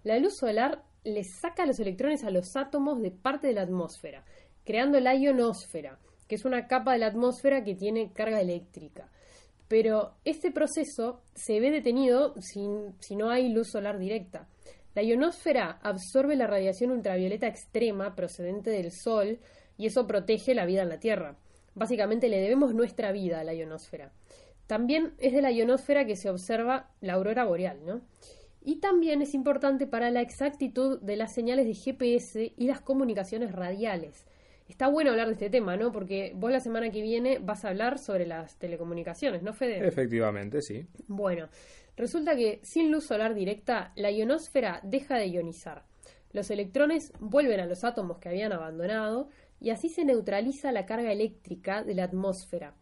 La 0.02 0.18
luz 0.18 0.36
solar 0.38 0.82
le 1.04 1.24
saca 1.24 1.66
los 1.66 1.78
electrones 1.78 2.24
a 2.24 2.30
los 2.30 2.56
átomos 2.56 3.00
de 3.02 3.10
parte 3.10 3.48
de 3.48 3.54
la 3.54 3.62
atmósfera, 3.62 4.24
creando 4.64 4.98
la 5.00 5.14
ionosfera, 5.14 5.98
que 6.26 6.36
es 6.36 6.44
una 6.44 6.66
capa 6.66 6.92
de 6.92 7.00
la 7.00 7.08
atmósfera 7.08 7.64
que 7.64 7.74
tiene 7.74 8.12
carga 8.12 8.40
eléctrica. 8.40 9.10
Pero 9.68 10.14
este 10.24 10.50
proceso 10.50 11.22
se 11.34 11.60
ve 11.60 11.70
detenido 11.70 12.34
si, 12.40 12.66
no 13.14 13.30
hay 13.30 13.50
luz 13.50 13.68
solar 13.70 13.98
directa. 13.98 14.48
La 14.94 15.02
ionosfera 15.02 15.78
absorbe 15.82 16.34
la 16.34 16.46
radiación 16.46 16.90
ultravioleta 16.90 17.46
extrema 17.46 18.14
procedente 18.14 18.70
del 18.70 18.90
Sol 18.90 19.38
y 19.76 19.86
eso 19.86 20.06
protege 20.06 20.54
la 20.54 20.66
vida 20.66 20.82
en 20.82 20.88
la 20.88 20.98
Tierra. 20.98 21.36
Básicamente 21.74 22.28
le 22.28 22.40
debemos 22.40 22.74
nuestra 22.74 23.12
vida 23.12 23.40
a 23.40 23.44
la 23.44 23.54
ionosfera. 23.54 24.12
También 24.66 25.14
es 25.18 25.32
de 25.32 25.42
la 25.42 25.52
ionosfera 25.52 26.04
que 26.04 26.16
se 26.16 26.30
observa 26.30 26.90
la 27.00 27.12
aurora 27.14 27.44
boreal, 27.44 27.84
¿no? 27.84 28.00
Y 28.62 28.76
también 28.76 29.22
es 29.22 29.34
importante 29.34 29.86
para 29.86 30.10
la 30.10 30.20
exactitud 30.20 31.00
de 31.00 31.16
las 31.16 31.34
señales 31.34 31.66
de 31.66 31.74
GPS 31.74 32.52
y 32.56 32.66
las 32.66 32.80
comunicaciones 32.80 33.52
radiales. 33.52 34.26
Está 34.68 34.86
bueno 34.86 35.10
hablar 35.10 35.26
de 35.26 35.32
este 35.32 35.50
tema, 35.50 35.76
¿no? 35.76 35.90
Porque 35.90 36.32
vos 36.36 36.52
la 36.52 36.60
semana 36.60 36.90
que 36.90 37.02
viene 37.02 37.38
vas 37.40 37.64
a 37.64 37.70
hablar 37.70 37.98
sobre 37.98 38.26
las 38.26 38.56
telecomunicaciones, 38.58 39.42
¿no, 39.42 39.52
Fede? 39.52 39.84
Efectivamente, 39.86 40.62
sí. 40.62 40.86
Bueno, 41.08 41.48
resulta 41.96 42.36
que 42.36 42.60
sin 42.62 42.92
luz 42.92 43.04
solar 43.04 43.34
directa, 43.34 43.92
la 43.96 44.12
ionosfera 44.12 44.80
deja 44.84 45.16
de 45.16 45.26
ionizar. 45.26 45.84
Los 46.32 46.50
electrones 46.52 47.12
vuelven 47.18 47.58
a 47.58 47.66
los 47.66 47.82
átomos 47.82 48.18
que 48.18 48.28
habían 48.28 48.52
abandonado 48.52 49.28
y 49.58 49.70
así 49.70 49.88
se 49.88 50.04
neutraliza 50.04 50.70
la 50.70 50.86
carga 50.86 51.10
eléctrica 51.10 51.82
de 51.82 51.94
la 51.94 52.04
atmósfera. 52.04 52.74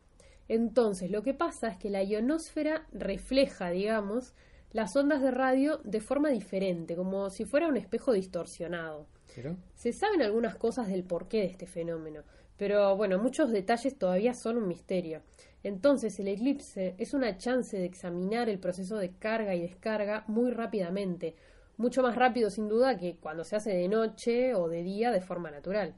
Entonces, 0.48 1.10
lo 1.10 1.22
que 1.22 1.32
pasa 1.32 1.68
es 1.68 1.78
que 1.78 1.88
la 1.88 2.02
ionosfera 2.02 2.86
refleja, 2.92 3.70
digamos, 3.70 4.34
las 4.72 4.94
ondas 4.96 5.22
de 5.22 5.30
radio 5.30 5.80
de 5.84 6.00
forma 6.00 6.28
diferente, 6.30 6.96
como 6.96 7.30
si 7.30 7.44
fuera 7.44 7.68
un 7.68 7.76
espejo 7.76 8.12
distorsionado. 8.12 9.06
¿Pero? 9.34 9.56
Se 9.74 9.92
saben 9.92 10.22
algunas 10.22 10.56
cosas 10.56 10.88
del 10.88 11.04
porqué 11.04 11.38
de 11.38 11.46
este 11.46 11.66
fenómeno, 11.66 12.22
pero 12.56 12.96
bueno, 12.96 13.18
muchos 13.18 13.50
detalles 13.50 13.96
todavía 13.96 14.34
son 14.34 14.58
un 14.58 14.68
misterio. 14.68 15.22
Entonces, 15.62 16.18
el 16.18 16.28
eclipse 16.28 16.94
es 16.98 17.14
una 17.14 17.36
chance 17.36 17.76
de 17.76 17.84
examinar 17.84 18.48
el 18.48 18.58
proceso 18.58 18.96
de 18.96 19.10
carga 19.10 19.54
y 19.54 19.60
descarga 19.60 20.24
muy 20.26 20.50
rápidamente, 20.50 21.34
mucho 21.76 22.02
más 22.02 22.16
rápido 22.16 22.50
sin 22.50 22.68
duda 22.68 22.96
que 22.96 23.16
cuando 23.16 23.44
se 23.44 23.56
hace 23.56 23.70
de 23.70 23.88
noche 23.88 24.54
o 24.54 24.68
de 24.68 24.82
día 24.82 25.12
de 25.12 25.20
forma 25.20 25.50
natural. 25.50 25.94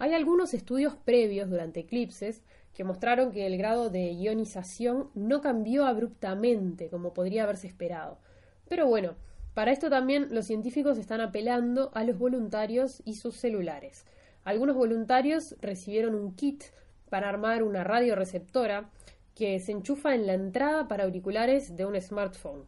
Hay 0.00 0.14
algunos 0.14 0.54
estudios 0.54 0.96
previos 0.96 1.50
durante 1.50 1.80
eclipses 1.80 2.42
que 2.72 2.84
mostraron 2.84 3.32
que 3.32 3.46
el 3.46 3.58
grado 3.58 3.90
de 3.90 4.12
ionización 4.14 5.10
no 5.14 5.42
cambió 5.42 5.84
abruptamente 5.84 6.88
como 6.88 7.12
podría 7.12 7.42
haberse 7.42 7.66
esperado. 7.66 8.16
Pero 8.66 8.86
bueno, 8.86 9.16
para 9.52 9.72
esto 9.72 9.90
también 9.90 10.28
los 10.30 10.46
científicos 10.46 10.96
están 10.96 11.20
apelando 11.20 11.90
a 11.92 12.02
los 12.04 12.18
voluntarios 12.18 13.02
y 13.04 13.16
sus 13.16 13.36
celulares. 13.36 14.06
Algunos 14.42 14.74
voluntarios 14.74 15.54
recibieron 15.60 16.14
un 16.14 16.34
kit 16.34 16.64
para 17.10 17.28
armar 17.28 17.62
una 17.62 17.84
radioreceptora 17.84 18.88
que 19.34 19.60
se 19.60 19.72
enchufa 19.72 20.14
en 20.14 20.26
la 20.26 20.32
entrada 20.32 20.88
para 20.88 21.04
auriculares 21.04 21.76
de 21.76 21.84
un 21.84 22.00
smartphone. 22.00 22.64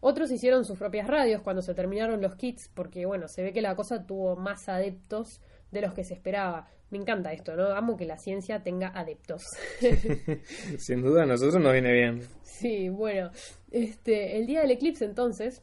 Otros 0.00 0.30
hicieron 0.30 0.64
sus 0.64 0.78
propias 0.78 1.06
radios 1.06 1.42
cuando 1.42 1.60
se 1.60 1.74
terminaron 1.74 2.22
los 2.22 2.34
kits 2.34 2.70
porque 2.72 3.04
bueno, 3.04 3.28
se 3.28 3.42
ve 3.42 3.52
que 3.52 3.60
la 3.60 3.76
cosa 3.76 4.06
tuvo 4.06 4.36
más 4.36 4.70
adeptos 4.70 5.42
de 5.72 5.80
los 5.80 5.94
que 5.94 6.04
se 6.04 6.14
esperaba. 6.14 6.68
Me 6.90 6.98
encanta 6.98 7.32
esto, 7.32 7.56
¿no? 7.56 7.70
Amo 7.70 7.96
que 7.96 8.04
la 8.04 8.18
ciencia 8.18 8.62
tenga 8.62 8.88
adeptos. 8.88 9.42
Sin 10.78 11.02
duda 11.02 11.24
a 11.24 11.26
nosotros 11.26 11.60
nos 11.60 11.72
viene 11.72 11.92
bien. 11.92 12.20
Sí, 12.42 12.90
bueno, 12.90 13.30
este, 13.70 14.38
el 14.38 14.46
día 14.46 14.60
del 14.60 14.70
eclipse 14.70 15.04
entonces, 15.04 15.62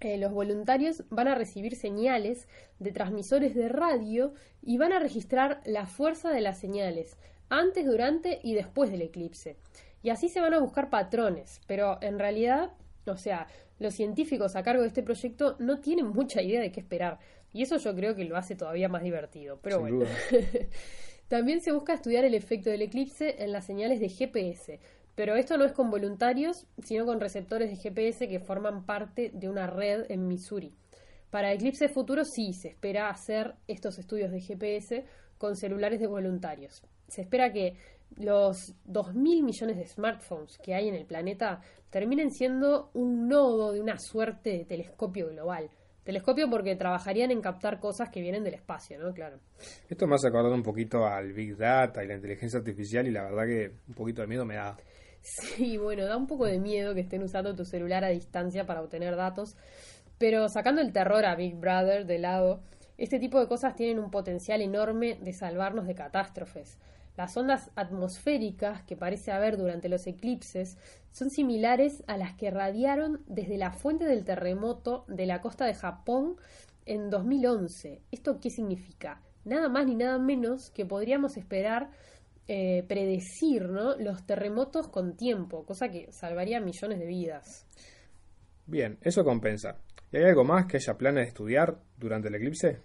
eh, 0.00 0.18
los 0.18 0.32
voluntarios 0.32 1.04
van 1.10 1.28
a 1.28 1.34
recibir 1.34 1.76
señales 1.76 2.46
de 2.78 2.92
transmisores 2.92 3.54
de 3.54 3.68
radio 3.68 4.34
y 4.62 4.78
van 4.78 4.92
a 4.92 4.98
registrar 4.98 5.60
la 5.64 5.86
fuerza 5.86 6.30
de 6.30 6.40
las 6.40 6.58
señales 6.58 7.16
antes, 7.48 7.84
durante 7.84 8.40
y 8.42 8.54
después 8.54 8.90
del 8.90 9.02
eclipse. 9.02 9.56
Y 10.02 10.10
así 10.10 10.28
se 10.28 10.40
van 10.40 10.54
a 10.54 10.60
buscar 10.60 10.88
patrones, 10.88 11.60
pero 11.66 11.98
en 12.00 12.18
realidad, 12.18 12.72
o 13.06 13.16
sea, 13.16 13.46
los 13.78 13.94
científicos 13.94 14.56
a 14.56 14.62
cargo 14.62 14.82
de 14.82 14.88
este 14.88 15.02
proyecto 15.02 15.56
no 15.58 15.80
tienen 15.80 16.08
mucha 16.08 16.40
idea 16.42 16.60
de 16.60 16.70
qué 16.70 16.80
esperar. 16.80 17.18
Y 17.52 17.62
eso 17.62 17.76
yo 17.78 17.94
creo 17.94 18.14
que 18.14 18.24
lo 18.24 18.36
hace 18.36 18.54
todavía 18.54 18.88
más 18.88 19.02
divertido. 19.02 19.58
Pero 19.62 19.76
Sin 19.76 19.98
bueno. 19.98 20.10
También 21.28 21.60
se 21.60 21.72
busca 21.72 21.94
estudiar 21.94 22.24
el 22.24 22.34
efecto 22.34 22.70
del 22.70 22.82
eclipse 22.82 23.36
en 23.38 23.52
las 23.52 23.64
señales 23.64 24.00
de 24.00 24.08
GPS, 24.08 24.80
pero 25.14 25.36
esto 25.36 25.56
no 25.56 25.64
es 25.64 25.72
con 25.72 25.90
voluntarios, 25.90 26.66
sino 26.82 27.06
con 27.06 27.20
receptores 27.20 27.70
de 27.70 27.76
GPS 27.76 28.26
que 28.26 28.40
forman 28.40 28.84
parte 28.84 29.30
de 29.32 29.48
una 29.48 29.68
red 29.68 30.06
en 30.10 30.26
Missouri. 30.26 30.74
Para 31.30 31.52
eclipses 31.52 31.92
futuros 31.92 32.30
sí 32.34 32.52
se 32.52 32.68
espera 32.68 33.08
hacer 33.08 33.54
estos 33.68 33.98
estudios 34.00 34.32
de 34.32 34.40
GPS 34.40 35.04
con 35.38 35.54
celulares 35.54 36.00
de 36.00 36.08
voluntarios. 36.08 36.82
Se 37.06 37.22
espera 37.22 37.52
que 37.52 37.76
los 38.16 38.74
2.000 38.88 39.44
millones 39.44 39.76
de 39.76 39.86
smartphones 39.86 40.58
que 40.58 40.74
hay 40.74 40.88
en 40.88 40.94
el 40.94 41.06
planeta 41.06 41.60
terminen 41.90 42.32
siendo 42.32 42.90
un 42.94 43.28
nodo 43.28 43.72
de 43.72 43.80
una 43.80 43.98
suerte 43.98 44.50
de 44.50 44.64
telescopio 44.64 45.28
global. 45.28 45.70
Telescopio 46.04 46.48
porque 46.48 46.76
trabajarían 46.76 47.30
en 47.30 47.40
captar 47.40 47.78
cosas 47.78 48.08
que 48.10 48.20
vienen 48.20 48.42
del 48.42 48.54
espacio, 48.54 48.98
¿no? 48.98 49.12
Claro. 49.12 49.38
Esto 49.88 50.06
me 50.06 50.14
hace 50.14 50.28
acordar 50.28 50.52
un 50.52 50.62
poquito 50.62 51.06
al 51.06 51.32
Big 51.32 51.56
Data 51.56 52.02
y 52.02 52.08
la 52.08 52.14
inteligencia 52.14 52.58
artificial 52.58 53.06
y 53.06 53.10
la 53.10 53.24
verdad 53.24 53.46
que 53.46 53.72
un 53.88 53.94
poquito 53.94 54.22
de 54.22 54.28
miedo 54.28 54.44
me 54.46 54.56
da. 54.56 54.76
Sí, 55.20 55.76
bueno, 55.76 56.06
da 56.06 56.16
un 56.16 56.26
poco 56.26 56.46
de 56.46 56.58
miedo 56.58 56.94
que 56.94 57.00
estén 57.00 57.22
usando 57.22 57.54
tu 57.54 57.64
celular 57.64 58.04
a 58.04 58.08
distancia 58.08 58.64
para 58.64 58.80
obtener 58.80 59.16
datos, 59.16 59.54
pero 60.18 60.48
sacando 60.48 60.80
el 60.80 60.92
terror 60.92 61.26
a 61.26 61.36
Big 61.36 61.56
Brother 61.56 62.06
de 62.06 62.18
lado, 62.18 62.62
este 62.96 63.18
tipo 63.18 63.38
de 63.38 63.46
cosas 63.46 63.74
tienen 63.74 63.98
un 63.98 64.10
potencial 64.10 64.62
enorme 64.62 65.18
de 65.20 65.32
salvarnos 65.32 65.86
de 65.86 65.94
catástrofes. 65.94 66.78
Las 67.20 67.36
ondas 67.36 67.70
atmosféricas 67.76 68.82
que 68.84 68.96
parece 68.96 69.30
haber 69.30 69.58
durante 69.58 69.90
los 69.90 70.06
eclipses 70.06 70.78
son 71.10 71.28
similares 71.28 72.02
a 72.06 72.16
las 72.16 72.32
que 72.32 72.50
radiaron 72.50 73.20
desde 73.26 73.58
la 73.58 73.72
fuente 73.72 74.06
del 74.06 74.24
terremoto 74.24 75.04
de 75.06 75.26
la 75.26 75.42
costa 75.42 75.66
de 75.66 75.74
Japón 75.74 76.36
en 76.86 77.10
2011. 77.10 78.00
¿Esto 78.10 78.40
qué 78.40 78.48
significa? 78.48 79.20
Nada 79.44 79.68
más 79.68 79.84
ni 79.84 79.96
nada 79.96 80.18
menos 80.18 80.70
que 80.70 80.86
podríamos 80.86 81.36
esperar 81.36 81.90
eh, 82.48 82.86
predecir 82.88 83.64
los 83.64 84.24
terremotos 84.24 84.88
con 84.88 85.14
tiempo, 85.14 85.66
cosa 85.66 85.90
que 85.90 86.10
salvaría 86.12 86.58
millones 86.58 87.00
de 87.00 87.06
vidas. 87.06 87.66
Bien, 88.64 88.96
eso 89.02 89.24
compensa. 89.24 89.76
¿Y 90.10 90.16
hay 90.16 90.24
algo 90.24 90.44
más 90.44 90.64
que 90.64 90.78
haya 90.78 90.96
planes 90.96 91.24
de 91.24 91.28
estudiar 91.28 91.82
durante 91.98 92.28
el 92.28 92.36
eclipse? 92.36 92.80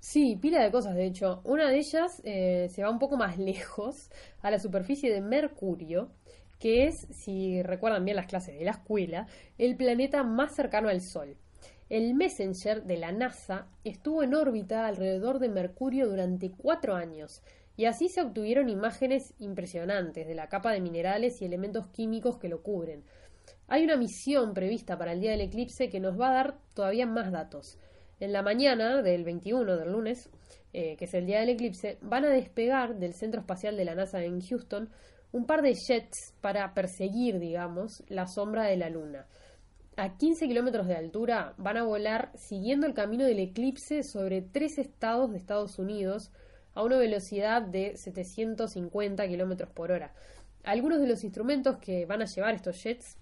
Sí, 0.00 0.36
pila 0.36 0.62
de 0.62 0.70
cosas, 0.70 0.94
de 0.94 1.06
hecho. 1.06 1.40
Una 1.44 1.68
de 1.68 1.78
ellas 1.78 2.22
eh, 2.24 2.68
se 2.70 2.82
va 2.82 2.90
un 2.90 2.98
poco 2.98 3.16
más 3.16 3.38
lejos, 3.50 4.10
a 4.42 4.50
la 4.50 4.58
superficie 4.58 5.12
de 5.12 5.20
Mercurio, 5.20 6.10
que 6.58 6.86
es, 6.86 7.06
si 7.10 7.62
recuerdan 7.62 8.04
bien 8.04 8.16
las 8.16 8.26
clases 8.26 8.58
de 8.58 8.64
la 8.64 8.70
escuela, 8.72 9.26
el 9.58 9.76
planeta 9.76 10.22
más 10.22 10.54
cercano 10.54 10.88
al 10.88 11.00
Sol. 11.00 11.36
El 11.88 12.14
Messenger 12.14 12.82
de 12.84 12.96
la 12.96 13.12
NASA 13.12 13.66
estuvo 13.84 14.22
en 14.22 14.34
órbita 14.34 14.86
alrededor 14.86 15.38
de 15.38 15.48
Mercurio 15.48 16.08
durante 16.08 16.50
cuatro 16.50 16.94
años, 16.94 17.42
y 17.76 17.84
así 17.84 18.08
se 18.08 18.22
obtuvieron 18.22 18.68
imágenes 18.70 19.34
impresionantes 19.38 20.26
de 20.26 20.34
la 20.34 20.48
capa 20.48 20.72
de 20.72 20.80
minerales 20.80 21.42
y 21.42 21.44
elementos 21.44 21.86
químicos 21.88 22.38
que 22.38 22.48
lo 22.48 22.62
cubren. 22.62 23.04
Hay 23.68 23.84
una 23.84 23.96
misión 23.96 24.54
prevista 24.54 24.96
para 24.96 25.12
el 25.12 25.20
día 25.20 25.32
del 25.32 25.42
eclipse 25.42 25.90
que 25.90 26.00
nos 26.00 26.18
va 26.18 26.30
a 26.30 26.34
dar 26.34 26.58
todavía 26.74 27.06
más 27.06 27.30
datos. 27.30 27.78
En 28.18 28.32
la 28.32 28.42
mañana 28.42 29.02
del 29.02 29.24
21 29.24 29.76
del 29.76 29.92
lunes, 29.92 30.30
eh, 30.72 30.96
que 30.96 31.04
es 31.04 31.12
el 31.12 31.26
día 31.26 31.40
del 31.40 31.50
eclipse, 31.50 31.98
van 32.00 32.24
a 32.24 32.30
despegar 32.30 32.96
del 32.96 33.12
Centro 33.12 33.40
Espacial 33.40 33.76
de 33.76 33.84
la 33.84 33.94
NASA 33.94 34.22
en 34.22 34.40
Houston 34.40 34.88
un 35.32 35.44
par 35.44 35.60
de 35.60 35.74
jets 35.74 36.32
para 36.40 36.72
perseguir, 36.72 37.38
digamos, 37.38 38.02
la 38.08 38.26
sombra 38.26 38.64
de 38.64 38.78
la 38.78 38.88
Luna. 38.88 39.26
A 39.96 40.16
15 40.16 40.48
kilómetros 40.48 40.86
de 40.86 40.96
altura 40.96 41.54
van 41.58 41.76
a 41.76 41.84
volar 41.84 42.30
siguiendo 42.34 42.86
el 42.86 42.94
camino 42.94 43.24
del 43.24 43.38
eclipse 43.38 44.02
sobre 44.02 44.40
tres 44.40 44.78
estados 44.78 45.30
de 45.30 45.38
Estados 45.38 45.78
Unidos, 45.78 46.30
a 46.72 46.82
una 46.82 46.96
velocidad 46.96 47.62
de 47.62 47.96
750 47.96 49.26
kilómetros 49.28 49.70
por 49.70 49.90
hora. 49.90 50.14
Algunos 50.64 51.00
de 51.00 51.06
los 51.06 51.22
instrumentos 51.22 51.78
que 51.78 52.06
van 52.06 52.22
a 52.22 52.26
llevar 52.26 52.54
estos 52.54 52.82
jets 52.82 53.18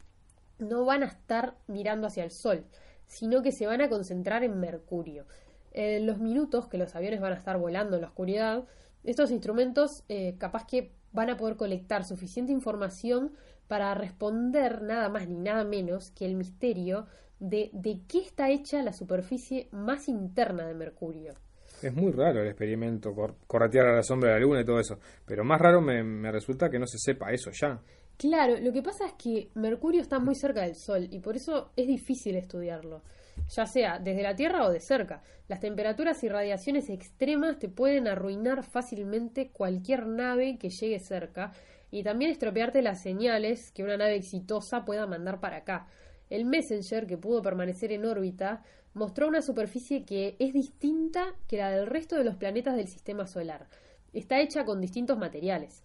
no 0.59 0.85
van 0.85 1.03
a 1.03 1.07
estar 1.07 1.55
mirando 1.67 2.07
hacia 2.07 2.25
el 2.25 2.31
Sol, 2.31 2.65
sino 3.07 3.43
que 3.43 3.53
se 3.53 3.67
van 3.67 3.81
a 3.81 3.89
concentrar 3.89 4.45
en 4.45 4.59
Mercurio. 4.59 5.25
En 5.73 6.07
los 6.07 6.19
minutos 6.19 6.69
que 6.69 6.79
los 6.79 6.95
aviones 6.95 7.21
van 7.21 7.33
a 7.33 7.37
estar 7.37 7.59
volando 7.59 7.97
en 7.97 8.03
la 8.03 8.09
oscuridad, 8.09 8.65
estos 9.03 9.31
instrumentos 9.31 10.05
eh, 10.09 10.37
capaz 10.39 10.67
que 10.67 10.93
van 11.13 11.31
a 11.31 11.37
poder 11.37 11.57
colectar 11.57 12.05
suficiente 12.05 12.53
información 12.53 13.33
para 13.69 13.95
responder 13.95 14.83
nada 14.83 15.09
más 15.09 15.29
ni 15.29 15.39
nada 15.39 15.65
menos 15.65 16.11
que 16.11 16.27
el 16.27 16.35
misterio 16.35 17.07
de, 17.41 17.71
de 17.73 18.01
qué 18.09 18.19
está 18.19 18.51
hecha 18.51 18.83
la 18.83 18.93
superficie 18.93 19.69
más 19.73 20.09
interna 20.09 20.67
de 20.67 20.75
Mercurio. 20.75 21.35
Es 21.83 21.95
muy 21.95 22.13
raro 22.13 22.41
el 22.41 22.49
experimento, 22.49 23.15
corretear 23.47 23.87
a 23.87 23.97
la 23.97 24.03
sombra 24.03 24.31
de 24.31 24.35
la 24.37 24.47
luna 24.47 24.61
y 24.61 24.65
todo 24.65 24.79
eso. 24.79 24.99
Pero 25.27 25.45
más 25.45 25.61
raro 25.61 25.81
me, 25.81 26.03
me 26.03 26.31
resulta 26.31 26.71
que 26.71 26.79
no 26.79 26.87
se 26.87 26.99
sepa 26.99 27.33
eso 27.33 27.51
ya. 27.53 27.81
Claro, 28.17 28.59
lo 28.61 28.73
que 28.73 28.83
pasa 28.83 29.07
es 29.07 29.13
que 29.15 29.51
Mercurio 29.55 30.01
está 30.01 30.21
muy 30.21 30.37
cerca 30.37 30.63
del 30.63 30.77
Sol 30.77 31.09
y 31.11 31.19
por 31.19 31.37
eso 31.37 31.73
es 31.77 31.89
difícil 31.89 32.37
estudiarlo, 32.37 33.03
ya 33.49 33.67
sea 33.67 33.99
desde 33.99 34.23
la 34.23 34.37
Tierra 34.37 34.65
o 34.67 34.71
de 34.71 34.81
cerca. 34.81 35.23
Las 35.49 35.61
temperaturas 35.61 36.23
y 36.23 36.29
radiaciones 36.29 36.89
extremas 36.91 37.59
te 37.59 37.69
pueden 37.69 38.07
arruinar 38.07 38.63
fácilmente 38.63 39.51
cualquier 39.51 40.07
nave 40.07 40.59
que 40.59 40.71
llegue 40.71 41.01
cerca 41.01 41.53
y 41.91 42.05
también 42.05 42.31
estropearte 42.31 42.83
las 42.83 43.03
señales 43.03 43.73
que 43.73 43.83
una 43.83 43.97
nave 43.97 44.15
exitosa 44.15 44.85
pueda 44.85 45.07
mandar 45.07 45.41
para 45.41 45.59
acá. 45.59 45.87
El 46.31 46.45
Messenger, 46.45 47.07
que 47.07 47.19
pudo 47.19 47.43
permanecer 47.43 47.93
en 47.93 48.07
órbita, 48.07 48.63
mostró 48.95 49.27
una 49.27 49.43
superficie 49.43 50.05
que 50.05 50.37
es 50.39 50.53
distinta 50.53 51.35
que 51.49 51.59
la 51.59 51.71
del 51.71 51.87
resto 51.87 52.17
de 52.17 52.25
los 52.25 52.37
planetas 52.37 52.77
del 52.77 52.89
sistema 52.89 53.27
solar. 53.27 53.67
Está 54.13 54.41
hecha 54.41 54.65
con 54.65 54.81
distintos 54.81 55.19
materiales. 55.19 55.83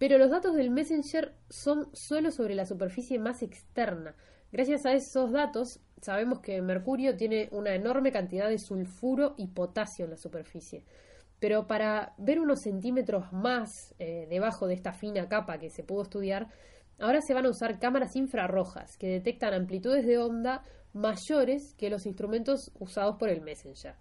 Pero 0.00 0.16
los 0.16 0.30
datos 0.30 0.56
del 0.56 0.70
Messenger 0.70 1.34
son 1.50 1.90
solo 1.92 2.30
sobre 2.30 2.54
la 2.54 2.64
superficie 2.64 3.18
más 3.18 3.42
externa. 3.42 4.14
Gracias 4.50 4.86
a 4.86 4.94
esos 4.94 5.30
datos 5.30 5.78
sabemos 6.00 6.40
que 6.40 6.62
Mercurio 6.62 7.18
tiene 7.18 7.50
una 7.52 7.74
enorme 7.74 8.10
cantidad 8.10 8.48
de 8.48 8.58
sulfuro 8.58 9.34
y 9.36 9.48
potasio 9.48 10.06
en 10.06 10.12
la 10.12 10.16
superficie. 10.16 10.86
Pero 11.38 11.66
para 11.66 12.14
ver 12.16 12.40
unos 12.40 12.62
centímetros 12.62 13.30
más 13.30 13.94
eh, 13.98 14.26
debajo 14.30 14.66
de 14.66 14.72
esta 14.72 14.94
fina 14.94 15.28
capa 15.28 15.58
que 15.58 15.68
se 15.68 15.84
pudo 15.84 16.04
estudiar, 16.04 16.48
ahora 16.98 17.20
se 17.20 17.34
van 17.34 17.44
a 17.44 17.50
usar 17.50 17.78
cámaras 17.78 18.16
infrarrojas 18.16 18.96
que 18.96 19.06
detectan 19.06 19.52
amplitudes 19.52 20.06
de 20.06 20.16
onda 20.16 20.64
mayores 20.94 21.74
que 21.74 21.90
los 21.90 22.06
instrumentos 22.06 22.72
usados 22.78 23.16
por 23.18 23.28
el 23.28 23.42
Messenger. 23.42 23.96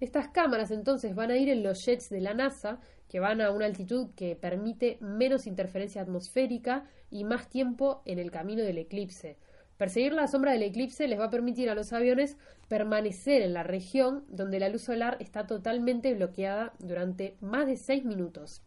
Estas 0.00 0.28
cámaras 0.28 0.70
entonces 0.70 1.14
van 1.14 1.30
a 1.30 1.36
ir 1.36 1.50
en 1.50 1.62
los 1.62 1.84
jets 1.84 2.08
de 2.08 2.22
la 2.22 2.32
NASA, 2.32 2.80
que 3.06 3.20
van 3.20 3.42
a 3.42 3.50
una 3.50 3.66
altitud 3.66 4.08
que 4.16 4.34
permite 4.34 4.96
menos 5.00 5.46
interferencia 5.46 6.00
atmosférica 6.00 6.88
y 7.10 7.24
más 7.24 7.50
tiempo 7.50 8.00
en 8.06 8.18
el 8.18 8.30
camino 8.30 8.62
del 8.62 8.78
eclipse. 8.78 9.36
Perseguir 9.76 10.12
la 10.12 10.26
sombra 10.26 10.52
del 10.52 10.62
eclipse 10.62 11.06
les 11.06 11.18
va 11.18 11.26
a 11.26 11.30
permitir 11.30 11.68
a 11.68 11.74
los 11.74 11.92
aviones 11.92 12.36
permanecer 12.68 13.42
en 13.42 13.52
la 13.52 13.62
región 13.62 14.24
donde 14.28 14.60
la 14.60 14.68
luz 14.68 14.82
solar 14.82 15.16
está 15.20 15.46
totalmente 15.46 16.14
bloqueada 16.14 16.72
durante 16.78 17.36
más 17.40 17.66
de 17.66 17.76
seis 17.76 18.04
minutos. 18.04 18.62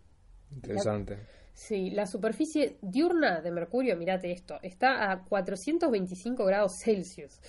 Interesante. 0.52 1.18
sí, 1.54 1.90
la 1.90 2.06
superficie 2.06 2.78
diurna 2.82 3.42
de 3.42 3.52
Mercurio, 3.52 3.96
mirate 3.96 4.32
esto, 4.32 4.60
está 4.62 5.12
a 5.12 5.24
425 5.24 6.46
grados 6.46 6.80
Celsius. 6.80 7.40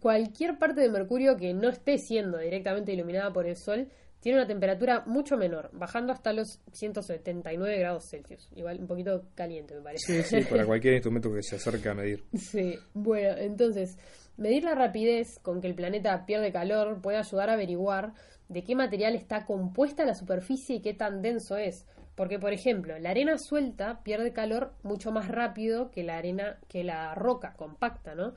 Cualquier 0.00 0.58
parte 0.58 0.80
de 0.80 0.90
Mercurio 0.90 1.36
que 1.36 1.52
no 1.54 1.68
esté 1.68 1.98
siendo 1.98 2.38
directamente 2.38 2.92
iluminada 2.92 3.32
por 3.32 3.46
el 3.46 3.56
Sol 3.56 3.88
tiene 4.20 4.38
una 4.38 4.46
temperatura 4.46 5.04
mucho 5.06 5.36
menor, 5.36 5.70
bajando 5.72 6.12
hasta 6.12 6.32
los 6.32 6.60
179 6.72 7.78
grados 7.78 8.08
Celsius. 8.10 8.48
Igual 8.56 8.80
un 8.80 8.86
poquito 8.86 9.26
caliente, 9.34 9.74
me 9.74 9.82
parece. 9.82 10.22
Sí, 10.22 10.42
sí, 10.42 10.48
para 10.48 10.66
cualquier 10.66 10.94
instrumento 10.94 11.32
que 11.32 11.42
se 11.42 11.56
acerque 11.56 11.88
a 11.88 11.94
medir. 11.94 12.24
Sí, 12.34 12.74
bueno, 12.94 13.36
entonces, 13.38 13.96
medir 14.36 14.64
la 14.64 14.74
rapidez 14.74 15.38
con 15.40 15.60
que 15.60 15.68
el 15.68 15.74
planeta 15.74 16.26
pierde 16.26 16.52
calor 16.52 17.00
puede 17.00 17.18
ayudar 17.18 17.50
a 17.50 17.52
averiguar 17.52 18.12
de 18.48 18.64
qué 18.64 18.74
material 18.74 19.14
está 19.14 19.46
compuesta 19.46 20.04
la 20.04 20.14
superficie 20.14 20.76
y 20.76 20.80
qué 20.80 20.94
tan 20.94 21.22
denso 21.22 21.56
es. 21.56 21.86
Porque, 22.14 22.40
por 22.40 22.52
ejemplo, 22.52 22.98
la 22.98 23.10
arena 23.10 23.38
suelta 23.38 24.02
pierde 24.02 24.32
calor 24.32 24.72
mucho 24.82 25.12
más 25.12 25.28
rápido 25.28 25.92
que 25.92 26.02
la 26.02 26.16
arena, 26.16 26.58
que 26.66 26.82
la 26.82 27.14
roca 27.14 27.54
compacta, 27.56 28.16
¿no? 28.16 28.34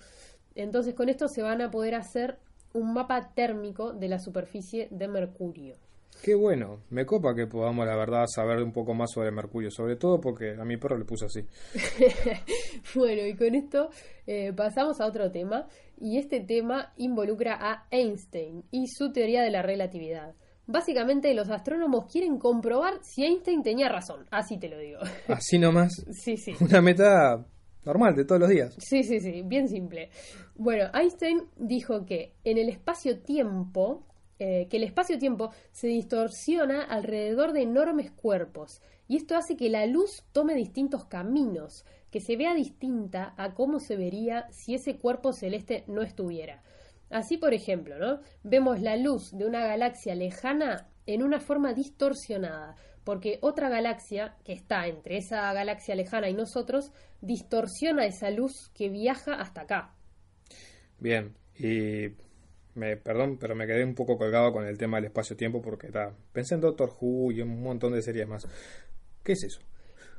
Entonces, 0.56 0.94
con 0.94 1.10
esto 1.10 1.28
se 1.28 1.42
van 1.42 1.62
a 1.62 1.72
poder 1.72 1.96
hacer 1.96 2.38
un 2.74 2.94
mapa 2.94 3.34
térmico 3.34 3.94
de 3.94 4.08
la 4.08 4.20
superficie 4.20 4.88
de 4.92 5.08
Mercurio. 5.08 5.76
Qué 6.22 6.36
bueno, 6.36 6.82
me 6.92 7.06
copa 7.06 7.34
que 7.34 7.48
podamos, 7.48 7.86
la 7.88 7.96
verdad, 7.96 8.26
saber 8.28 8.62
un 8.62 8.72
poco 8.72 8.94
más 8.94 9.10
sobre 9.12 9.32
Mercurio, 9.32 9.72
sobre 9.72 9.96
todo 9.96 10.22
porque 10.22 10.52
a 10.52 10.64
mi 10.64 10.78
perro 10.78 10.98
le 10.98 11.06
puse 11.06 11.26
así. 11.26 11.42
bueno, 12.96 13.26
y 13.26 13.36
con 13.36 13.56
esto 13.56 13.90
eh, 14.28 14.54
pasamos 14.54 15.02
a 15.02 15.08
otro 15.08 15.32
tema, 15.32 15.68
y 16.00 16.18
este 16.18 16.40
tema 16.42 16.94
involucra 16.98 17.58
a 17.60 17.88
Einstein 17.90 18.64
y 18.70 18.88
su 18.88 19.12
teoría 19.12 19.42
de 19.42 19.50
la 19.50 19.64
relatividad. 19.64 20.36
Básicamente 20.68 21.34
los 21.34 21.50
astrónomos 21.50 22.06
quieren 22.12 22.38
comprobar 22.38 23.00
si 23.02 23.26
Einstein 23.26 23.64
tenía 23.64 23.90
razón, 23.90 24.26
así 24.30 24.60
te 24.60 24.70
lo 24.70 24.78
digo. 24.78 25.00
Así 25.28 25.58
nomás. 25.58 25.92
sí, 26.12 26.38
sí. 26.38 26.54
Una 26.60 26.82
meta 26.82 27.46
normal 27.86 28.16
de 28.16 28.26
todos 28.26 28.42
los 28.42 28.50
días. 28.50 28.76
Sí, 28.78 29.04
sí, 29.04 29.20
sí, 29.20 29.42
bien 29.44 29.68
simple. 29.68 30.10
Bueno, 30.56 30.90
Einstein 30.94 31.44
dijo 31.58 32.06
que 32.06 32.34
en 32.44 32.58
el 32.58 32.70
espacio-tiempo, 32.70 34.06
eh, 34.40 34.68
que 34.70 34.78
el 34.78 34.84
espacio-tiempo 34.84 35.52
se 35.72 35.88
distorsiona 35.88 36.84
alrededor 36.84 37.54
de 37.54 37.64
enormes 37.64 38.12
cuerpos 38.12 38.82
y 39.08 39.18
esto 39.18 39.36
hace 39.36 39.58
que 39.58 39.70
la 39.70 39.86
luz 39.86 40.24
tome 40.32 40.56
distintos 40.56 41.06
caminos, 41.06 41.86
que 42.12 42.22
se 42.22 42.38
vea 42.38 42.54
distinta 42.54 43.34
a 43.38 43.54
cómo 43.54 43.80
se 43.80 43.96
vería 43.98 44.48
si 44.52 44.74
ese 44.74 44.98
cuerpo 44.98 45.34
celeste 45.34 45.84
no 45.88 46.02
estuviera. 46.02 46.64
Así, 47.10 47.36
por 47.36 47.54
ejemplo, 47.54 48.00
¿no? 48.00 48.22
Vemos 48.44 48.82
la 48.82 48.96
luz 48.96 49.38
de 49.38 49.46
una 49.46 49.66
galaxia 49.66 50.16
lejana 50.16 50.88
en 51.06 51.24
una 51.24 51.42
forma 51.42 51.74
distorsionada, 51.74 52.76
porque 53.04 53.40
otra 53.42 53.70
galaxia 53.70 54.36
que 54.44 54.54
está 54.54 54.88
entre 54.88 55.18
esa 55.18 55.52
galaxia 55.54 55.96
lejana 55.96 56.30
y 56.30 56.34
nosotros 56.34 56.92
distorsiona 57.22 58.06
esa 58.06 58.30
luz 58.30 58.70
que 58.74 58.90
viaja 58.90 59.36
hasta 59.36 59.62
acá. 59.62 59.94
Bien, 61.00 61.36
y 61.58 62.10
me, 62.76 62.98
perdón, 62.98 63.38
pero 63.40 63.56
me 63.56 63.68
quedé 63.68 63.84
un 63.84 63.96
poco 63.96 64.18
colgado 64.18 64.52
con 64.52 64.66
el 64.66 64.78
tema 64.78 64.98
del 64.98 65.06
espacio-tiempo 65.06 65.62
porque 65.62 65.88
está, 65.88 66.16
pensé 66.32 66.56
en 66.56 66.62
Doctor 66.62 66.96
Who 67.00 67.32
y 67.32 67.42
un 67.42 67.62
montón 67.62 67.94
de 67.94 68.02
series 68.02 68.28
más. 68.28 68.48
¿Qué 69.24 69.34
es 69.34 69.44
eso? 69.44 69.62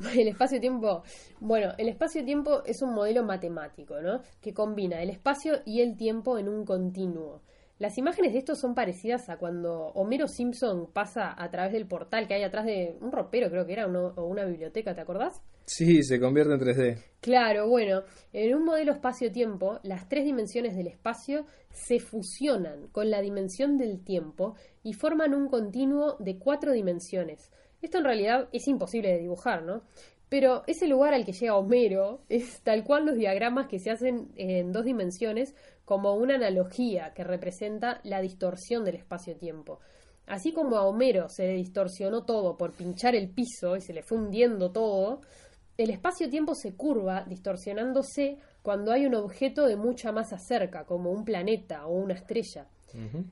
El 0.19 0.29
espacio-tiempo, 0.29 1.05
bueno, 1.39 1.73
el 1.79 1.89
espacio-tiempo 1.89 2.65
es 2.65 2.83
un 2.83 2.95
modelo 2.95 3.23
matemático, 3.23 4.01
¿no? 4.01 4.21
Que 4.41 4.53
combina 4.53 5.01
el 5.01 5.11
espacio 5.11 5.61
y 5.65 5.81
el 5.81 5.97
tiempo 5.97 6.39
en 6.39 6.49
un 6.49 6.65
continuo. 6.65 7.43
Las 7.83 7.99
imágenes 7.99 8.33
de 8.33 8.39
esto 8.39 8.55
son 8.55 8.77
parecidas 8.77 9.29
a 9.29 9.39
cuando 9.39 9.87
Homero 9.97 10.29
Simpson 10.29 10.93
pasa 10.93 11.35
a 11.37 11.51
través 11.51 11.73
del 11.73 11.89
portal 11.89 12.29
que 12.29 12.35
hay 12.35 12.45
atrás 12.45 12.65
de 12.65 12.97
un 13.01 13.11
ropero, 13.11 13.51
creo 13.51 13.67
que 13.67 13.73
era, 13.73 13.89
o 13.89 14.25
una 14.25 14.45
biblioteca, 14.45 14.95
¿te 14.95 15.01
acordás? 15.01 15.43
Sí, 15.65 16.05
se 16.05 16.21
convierte 16.21 16.53
en 16.53 16.61
3D. 16.61 16.99
Claro, 17.21 17.69
bueno, 17.69 18.05
en 18.33 18.55
un 18.55 18.65
modelo 18.65 18.93
espacio-tiempo, 18.93 19.81
las 19.83 20.09
tres 20.09 20.25
dimensiones 20.25 20.77
del 20.77 20.87
espacio 20.87 21.45
se 21.73 21.99
fusionan 21.99 22.87
con 22.93 23.11
la 23.11 23.21
dimensión 23.21 23.77
del 23.79 24.05
tiempo 24.05 24.55
y 24.85 24.93
forman 24.93 25.35
un 25.35 25.49
continuo 25.49 26.15
de 26.21 26.39
cuatro 26.39 26.71
dimensiones. 26.71 27.51
Esto 27.81 27.99
en 27.99 28.05
realidad 28.05 28.49
es 28.53 28.69
imposible 28.69 29.09
de 29.09 29.19
dibujar, 29.19 29.65
¿no? 29.65 29.83
Pero 30.33 30.63
ese 30.67 30.89
lugar 30.89 31.13
al 31.13 31.27
que 31.27 31.35
llega 31.35 31.59
Homero 31.59 32.23
es 32.31 32.63
tal 32.63 32.85
cual 32.85 33.05
los 33.05 33.17
diagramas 33.17 33.67
que 33.67 33.79
se 33.79 33.91
hacen 33.91 34.33
en 34.37 34.73
dos 34.73 34.87
dimensiones 34.87 35.55
como 35.85 36.15
una 36.15 36.37
analogía 36.37 37.13
que 37.13 37.23
representa 37.23 38.01
la 38.03 38.23
distorsión 38.23 38.83
del 38.83 38.95
espacio-tiempo. 38.95 39.81
Así 40.27 40.55
como 40.55 40.77
a 40.77 40.87
Homero 40.87 41.29
se 41.29 41.49
le 41.49 41.53
distorsionó 41.57 42.25
todo 42.25 42.57
por 42.57 42.73
pinchar 42.73 43.15
el 43.15 43.29
piso 43.29 43.77
y 43.77 43.83
se 43.83 43.93
le 43.93 44.03
fue 44.03 44.17
hundiendo 44.17 44.73
todo, 44.73 45.21
el 45.77 45.91
espacio-tiempo 45.91 46.55
se 46.55 46.77
curva 46.77 47.25
distorsionándose 47.29 48.39
cuando 48.63 48.91
hay 48.91 49.05
un 49.05 49.17
objeto 49.17 49.67
de 49.67 49.77
mucha 49.77 50.13
masa 50.13 50.39
cerca, 50.39 50.87
como 50.87 51.11
un 51.11 51.27
planeta 51.27 51.85
o 51.85 51.93
una 51.93 52.15
estrella. 52.15 52.69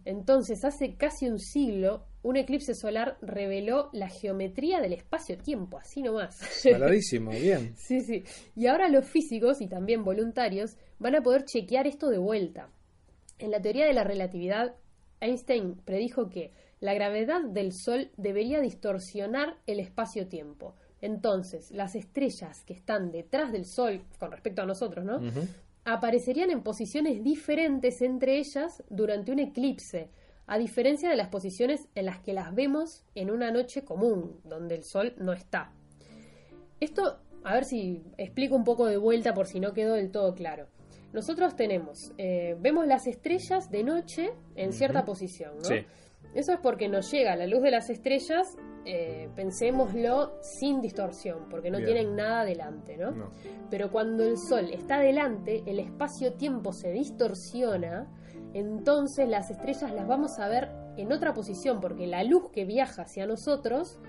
Entonces, 0.04 0.64
hace 0.64 0.96
casi 0.96 1.28
un 1.28 1.38
siglo, 1.38 2.06
un 2.22 2.36
eclipse 2.36 2.74
solar 2.74 3.16
reveló 3.20 3.90
la 3.92 4.08
geometría 4.08 4.80
del 4.80 4.92
espacio-tiempo, 4.92 5.78
así 5.78 6.02
nomás. 6.02 6.36
Saladísimo, 6.36 7.30
bien. 7.40 7.74
sí, 7.76 8.00
sí. 8.00 8.24
Y 8.56 8.66
ahora 8.66 8.88
los 8.88 9.06
físicos 9.06 9.60
y 9.60 9.68
también 9.68 10.04
voluntarios 10.04 10.76
van 10.98 11.14
a 11.14 11.22
poder 11.22 11.44
chequear 11.44 11.86
esto 11.86 12.08
de 12.08 12.18
vuelta. 12.18 12.70
En 13.38 13.50
la 13.50 13.60
teoría 13.60 13.86
de 13.86 13.94
la 13.94 14.04
relatividad, 14.04 14.74
Einstein 15.20 15.76
predijo 15.84 16.28
que 16.28 16.52
la 16.80 16.94
gravedad 16.94 17.42
del 17.42 17.72
Sol 17.72 18.10
debería 18.16 18.60
distorsionar 18.60 19.58
el 19.66 19.80
espacio-tiempo. 19.80 20.74
Entonces, 21.02 21.70
las 21.70 21.94
estrellas 21.94 22.62
que 22.66 22.74
están 22.74 23.10
detrás 23.10 23.52
del 23.52 23.64
Sol, 23.64 24.02
con 24.18 24.30
respecto 24.30 24.62
a 24.62 24.66
nosotros, 24.66 25.04
¿no? 25.04 25.20
Aparecerían 25.92 26.50
en 26.50 26.62
posiciones 26.62 27.22
diferentes 27.22 28.02
entre 28.02 28.38
ellas 28.38 28.82
durante 28.88 29.32
un 29.32 29.38
eclipse, 29.38 30.10
a 30.46 30.58
diferencia 30.58 31.08
de 31.08 31.16
las 31.16 31.28
posiciones 31.28 31.88
en 31.94 32.06
las 32.06 32.20
que 32.20 32.32
las 32.32 32.54
vemos 32.54 33.04
en 33.14 33.30
una 33.30 33.50
noche 33.50 33.84
común, 33.84 34.40
donde 34.44 34.74
el 34.74 34.82
Sol 34.82 35.14
no 35.18 35.32
está. 35.32 35.72
Esto, 36.80 37.20
a 37.44 37.54
ver 37.54 37.64
si 37.64 38.02
explico 38.18 38.56
un 38.56 38.64
poco 38.64 38.86
de 38.86 38.96
vuelta 38.96 39.32
por 39.32 39.46
si 39.46 39.60
no 39.60 39.72
quedó 39.72 39.94
del 39.94 40.10
todo 40.10 40.34
claro. 40.34 40.66
Nosotros 41.12 41.56
tenemos, 41.56 42.12
eh, 42.18 42.56
vemos 42.60 42.86
las 42.86 43.06
estrellas 43.06 43.70
de 43.70 43.84
noche 43.84 44.32
en 44.54 44.72
cierta 44.72 45.04
posición, 45.04 45.58
¿no? 45.58 45.64
Sí. 45.64 45.84
Eso 46.34 46.52
es 46.52 46.60
porque 46.60 46.88
nos 46.88 47.10
llega 47.10 47.34
la 47.34 47.46
luz 47.46 47.62
de 47.62 47.72
las 47.72 47.90
estrellas, 47.90 48.56
eh, 48.84 49.28
pensémoslo 49.34 50.38
sin 50.40 50.80
distorsión, 50.80 51.48
porque 51.50 51.70
no 51.70 51.78
Bien. 51.78 51.92
tienen 51.92 52.16
nada 52.16 52.44
delante, 52.44 52.96
¿no? 52.96 53.10
No. 53.10 53.30
Pero 53.70 53.90
cuando 53.90 54.24
el 54.24 54.38
Sol 54.38 54.70
está 54.72 55.00
delante, 55.00 55.62
el 55.66 55.78
espacio-tiempo 55.78 56.72
se 56.72 56.90
distorsiona, 56.90 58.10
entonces 58.54 59.28
las 59.28 59.50
estrellas 59.50 59.92
las 59.92 60.06
vamos 60.06 60.38
a 60.38 60.48
ver 60.48 60.70
en 60.96 61.12
otra 61.12 61.34
posición, 61.34 61.80
porque 61.80 62.06
la 62.06 62.24
luz 62.24 62.50
que 62.52 62.64
viaja 62.64 63.02
hacia 63.02 63.26
nosotros 63.26 64.00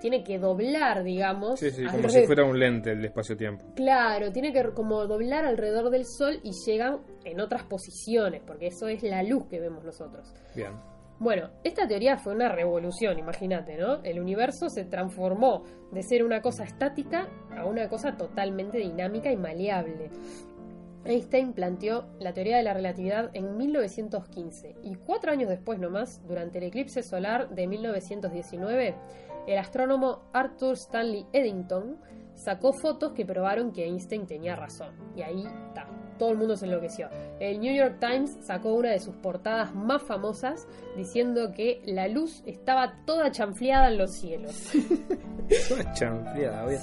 tiene 0.00 0.24
que 0.24 0.38
doblar, 0.38 1.04
digamos. 1.04 1.60
Sí, 1.60 1.70
sí, 1.70 1.84
como 1.84 2.08
si 2.08 2.26
fuera 2.26 2.44
un 2.44 2.58
lente 2.58 2.92
el 2.92 3.04
espacio-tiempo. 3.04 3.64
Claro, 3.76 4.32
tiene 4.32 4.52
que 4.52 4.70
como 4.72 5.06
doblar 5.06 5.44
alrededor 5.44 5.90
del 5.90 6.06
Sol 6.06 6.40
y 6.42 6.52
llegan 6.66 7.00
en 7.24 7.40
otras 7.40 7.64
posiciones, 7.64 8.42
porque 8.46 8.68
eso 8.68 8.88
es 8.88 9.02
la 9.02 9.22
luz 9.22 9.46
que 9.46 9.60
vemos 9.60 9.84
nosotros. 9.84 10.34
Bien. 10.54 10.72
Bueno, 11.20 11.50
esta 11.64 11.86
teoría 11.86 12.16
fue 12.16 12.34
una 12.34 12.48
revolución, 12.48 13.18
imagínate, 13.18 13.76
¿no? 13.76 14.02
El 14.04 14.20
universo 14.20 14.70
se 14.70 14.86
transformó 14.86 15.64
de 15.92 16.02
ser 16.02 16.24
una 16.24 16.40
cosa 16.40 16.64
estática 16.64 17.28
a 17.54 17.66
una 17.66 17.90
cosa 17.90 18.16
totalmente 18.16 18.78
dinámica 18.78 19.30
y 19.30 19.36
maleable. 19.36 20.08
Einstein 21.04 21.52
planteó 21.52 22.06
la 22.20 22.32
teoría 22.32 22.56
de 22.56 22.62
la 22.62 22.72
relatividad 22.72 23.30
en 23.34 23.54
1915 23.54 24.76
y 24.82 24.94
cuatro 24.94 25.32
años 25.32 25.50
después 25.50 25.78
nomás, 25.78 26.26
durante 26.26 26.56
el 26.56 26.64
eclipse 26.64 27.02
solar 27.02 27.50
de 27.50 27.66
1919, 27.66 28.94
el 29.50 29.58
astrónomo 29.58 30.22
Arthur 30.32 30.74
Stanley 30.74 31.26
Eddington 31.32 31.98
sacó 32.34 32.72
fotos 32.72 33.12
que 33.14 33.26
probaron 33.26 33.72
que 33.72 33.84
Einstein 33.84 34.24
tenía 34.24 34.54
razón. 34.54 34.94
Y 35.16 35.22
ahí 35.22 35.44
está, 35.44 35.88
todo 36.18 36.30
el 36.30 36.38
mundo 36.38 36.56
se 36.56 36.66
enloqueció. 36.66 37.08
El 37.40 37.58
New 37.58 37.74
York 37.74 37.98
Times 37.98 38.38
sacó 38.42 38.74
una 38.74 38.90
de 38.90 39.00
sus 39.00 39.16
portadas 39.16 39.74
más 39.74 40.02
famosas 40.04 40.68
diciendo 40.96 41.50
que 41.52 41.82
la 41.84 42.06
luz 42.06 42.44
estaba 42.46 43.04
toda 43.04 43.32
chanfleada 43.32 43.88
en 43.88 43.98
los 43.98 44.12
cielos. 44.12 44.54
Toda 45.68 45.92
chanfleada, 45.94 46.64
obvio. 46.64 46.78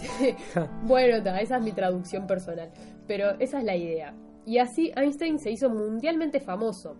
Bueno, 0.83 1.23
ta, 1.23 1.39
esa 1.39 1.55
es 1.55 1.63
mi 1.63 1.71
traducción 1.71 2.27
personal, 2.27 2.69
pero 3.07 3.39
esa 3.39 3.59
es 3.59 3.63
la 3.63 3.77
idea. 3.77 4.13
Y 4.45 4.57
así 4.57 4.91
Einstein 4.93 5.39
se 5.39 5.51
hizo 5.51 5.69
mundialmente 5.69 6.41
famoso. 6.41 6.97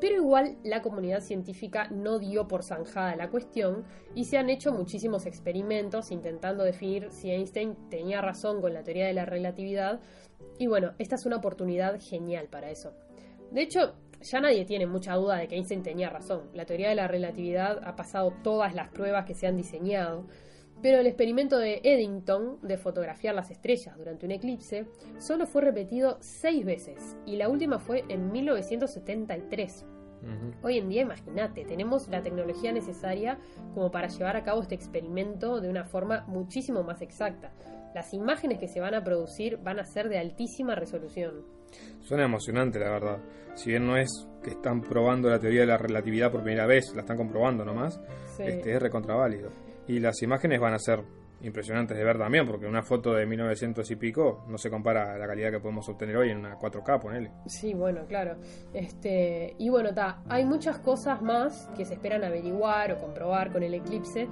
Pero 0.00 0.16
igual 0.16 0.56
la 0.64 0.80
comunidad 0.80 1.20
científica 1.20 1.88
no 1.90 2.18
dio 2.18 2.48
por 2.48 2.62
zanjada 2.62 3.16
la 3.16 3.28
cuestión 3.28 3.84
y 4.14 4.24
se 4.24 4.38
han 4.38 4.48
hecho 4.48 4.72
muchísimos 4.72 5.26
experimentos 5.26 6.10
intentando 6.10 6.64
definir 6.64 7.10
si 7.10 7.30
Einstein 7.30 7.76
tenía 7.90 8.22
razón 8.22 8.62
con 8.62 8.72
la 8.72 8.82
teoría 8.82 9.06
de 9.06 9.12
la 9.12 9.26
relatividad. 9.26 10.00
Y 10.58 10.68
bueno, 10.68 10.92
esta 10.98 11.16
es 11.16 11.26
una 11.26 11.36
oportunidad 11.36 12.00
genial 12.00 12.48
para 12.48 12.70
eso. 12.70 12.94
De 13.50 13.60
hecho, 13.62 13.94
ya 14.22 14.40
nadie 14.40 14.64
tiene 14.64 14.86
mucha 14.86 15.14
duda 15.14 15.36
de 15.36 15.48
que 15.48 15.56
Einstein 15.56 15.82
tenía 15.82 16.08
razón. 16.08 16.48
La 16.54 16.64
teoría 16.64 16.88
de 16.88 16.94
la 16.94 17.08
relatividad 17.08 17.80
ha 17.84 17.94
pasado 17.96 18.32
todas 18.42 18.74
las 18.74 18.88
pruebas 18.88 19.26
que 19.26 19.34
se 19.34 19.46
han 19.46 19.56
diseñado. 19.56 20.26
Pero 20.82 20.98
el 20.98 21.06
experimento 21.06 21.58
de 21.58 21.80
Eddington 21.84 22.58
de 22.62 22.78
fotografiar 22.78 23.34
las 23.34 23.50
estrellas 23.50 23.96
durante 23.98 24.24
un 24.24 24.32
eclipse 24.32 24.86
solo 25.18 25.46
fue 25.46 25.62
repetido 25.62 26.16
seis 26.20 26.64
veces 26.64 27.16
y 27.26 27.36
la 27.36 27.48
última 27.50 27.78
fue 27.78 28.04
en 28.08 28.32
1973. 28.32 29.86
Ujú. 30.22 30.52
Hoy 30.66 30.78
en 30.78 30.88
día, 30.88 31.02
imagínate, 31.02 31.64
tenemos 31.64 32.08
la 32.08 32.22
tecnología 32.22 32.72
necesaria 32.72 33.38
como 33.74 33.90
para 33.90 34.08
llevar 34.08 34.36
a 34.36 34.42
cabo 34.42 34.60
este 34.62 34.74
experimento 34.74 35.60
de 35.60 35.68
una 35.70 35.84
forma 35.84 36.24
muchísimo 36.28 36.82
más 36.82 37.00
exacta. 37.02 37.52
Las 37.94 38.12
imágenes 38.14 38.58
que 38.58 38.68
se 38.68 38.80
van 38.80 38.94
a 38.94 39.02
producir 39.02 39.58
van 39.58 39.80
a 39.80 39.84
ser 39.84 40.08
de 40.08 40.18
altísima 40.18 40.74
resolución. 40.74 41.44
Suena 42.00 42.24
emocionante, 42.24 42.78
la 42.78 42.90
verdad. 42.90 43.18
Si 43.54 43.70
bien 43.70 43.86
no 43.86 43.96
es 43.96 44.08
que 44.42 44.50
están 44.50 44.80
probando 44.80 45.28
la 45.28 45.38
teoría 45.38 45.60
de 45.60 45.66
la 45.66 45.78
relatividad 45.78 46.30
por 46.30 46.42
primera 46.42 46.66
vez, 46.66 46.92
la 46.94 47.00
están 47.00 47.16
comprobando 47.16 47.64
nomás, 47.64 48.00
Sí. 48.36 48.42
este, 48.44 48.74
es 48.74 48.80
recontraválido. 48.82 49.50
Y 49.90 49.98
las 49.98 50.22
imágenes 50.22 50.60
van 50.60 50.72
a 50.72 50.78
ser 50.78 51.02
impresionantes 51.40 51.98
de 51.98 52.04
ver 52.04 52.16
también, 52.16 52.46
porque 52.46 52.64
una 52.64 52.80
foto 52.80 53.12
de 53.12 53.26
1900 53.26 53.90
y 53.90 53.96
pico 53.96 54.44
no 54.46 54.56
se 54.56 54.70
compara 54.70 55.14
a 55.14 55.18
la 55.18 55.26
calidad 55.26 55.50
que 55.50 55.58
podemos 55.58 55.88
obtener 55.88 56.16
hoy 56.16 56.30
en 56.30 56.38
una 56.38 56.56
4K, 56.56 57.00
ponele. 57.00 57.32
Sí, 57.46 57.74
bueno, 57.74 58.06
claro. 58.06 58.36
Este, 58.72 59.56
y 59.58 59.68
bueno, 59.68 59.92
ta, 59.92 60.22
hay 60.28 60.44
muchas 60.44 60.78
cosas 60.78 61.20
más 61.22 61.68
que 61.76 61.84
se 61.84 61.94
esperan 61.94 62.22
averiguar 62.22 62.92
o 62.92 62.98
comprobar 62.98 63.50
con 63.50 63.64
el 63.64 63.74
eclipse, 63.74 64.28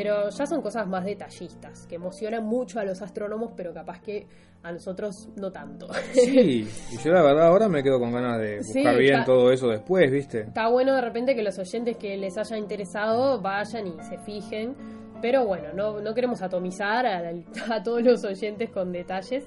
pero 0.00 0.28
ya 0.30 0.46
son 0.46 0.62
cosas 0.62 0.86
más 0.86 1.04
detallistas, 1.04 1.86
que 1.88 1.96
emocionan 1.96 2.44
mucho 2.44 2.78
a 2.78 2.84
los 2.84 3.02
astrónomos, 3.02 3.50
pero 3.56 3.74
capaz 3.74 4.00
que 4.00 4.26
a 4.62 4.70
nosotros 4.70 5.28
no 5.36 5.50
tanto. 5.50 5.88
Sí, 6.12 6.68
y 6.92 6.96
yo 7.04 7.12
la 7.12 7.22
verdad 7.22 7.48
ahora 7.48 7.68
me 7.68 7.82
quedo 7.82 7.98
con 7.98 8.12
ganas 8.12 8.38
de 8.38 8.62
Sí, 8.62 8.78
buscar 8.78 8.96
bien 8.98 9.14
está- 9.14 9.24
todo 9.26 9.50
eso 9.50 9.66
después, 9.68 10.08
¿viste? 10.10 10.42
Está 10.42 10.68
bueno 10.68 10.94
de 10.94 11.00
repente 11.00 11.34
que 11.34 11.42
los 11.42 11.58
oyentes 11.58 11.96
que 11.96 12.16
les 12.16 12.38
haya 12.38 12.56
interesado 12.56 13.40
vayan 13.40 13.88
y 13.88 13.94
se 14.08 14.18
fijen, 14.18 14.76
pero 15.20 15.44
bueno, 15.46 15.72
no, 15.74 16.00
no 16.00 16.14
queremos 16.14 16.42
atomizar 16.42 17.04
a, 17.06 17.32
a 17.74 17.82
todos 17.82 18.00
los 18.02 18.24
oyentes 18.24 18.70
con 18.70 18.92
detalles 18.92 19.44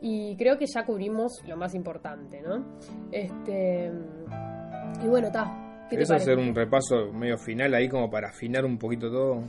y 0.00 0.36
creo 0.36 0.56
que 0.58 0.66
ya 0.72 0.84
cubrimos 0.84 1.32
lo 1.48 1.56
más 1.56 1.74
importante, 1.74 2.40
¿no? 2.40 2.64
Este 3.10 3.90
y 5.02 5.06
bueno, 5.08 5.26
está. 5.26 5.64
¿Qué 5.90 5.96
te 5.96 6.04
¿Querés 6.04 6.10
hacer 6.10 6.36
un 6.38 6.54
repaso 6.54 7.12
medio 7.14 7.38
final 7.38 7.72
ahí 7.74 7.88
como 7.88 8.10
para 8.10 8.28
afinar 8.28 8.64
un 8.64 8.76
poquito 8.78 9.10
todo? 9.10 9.42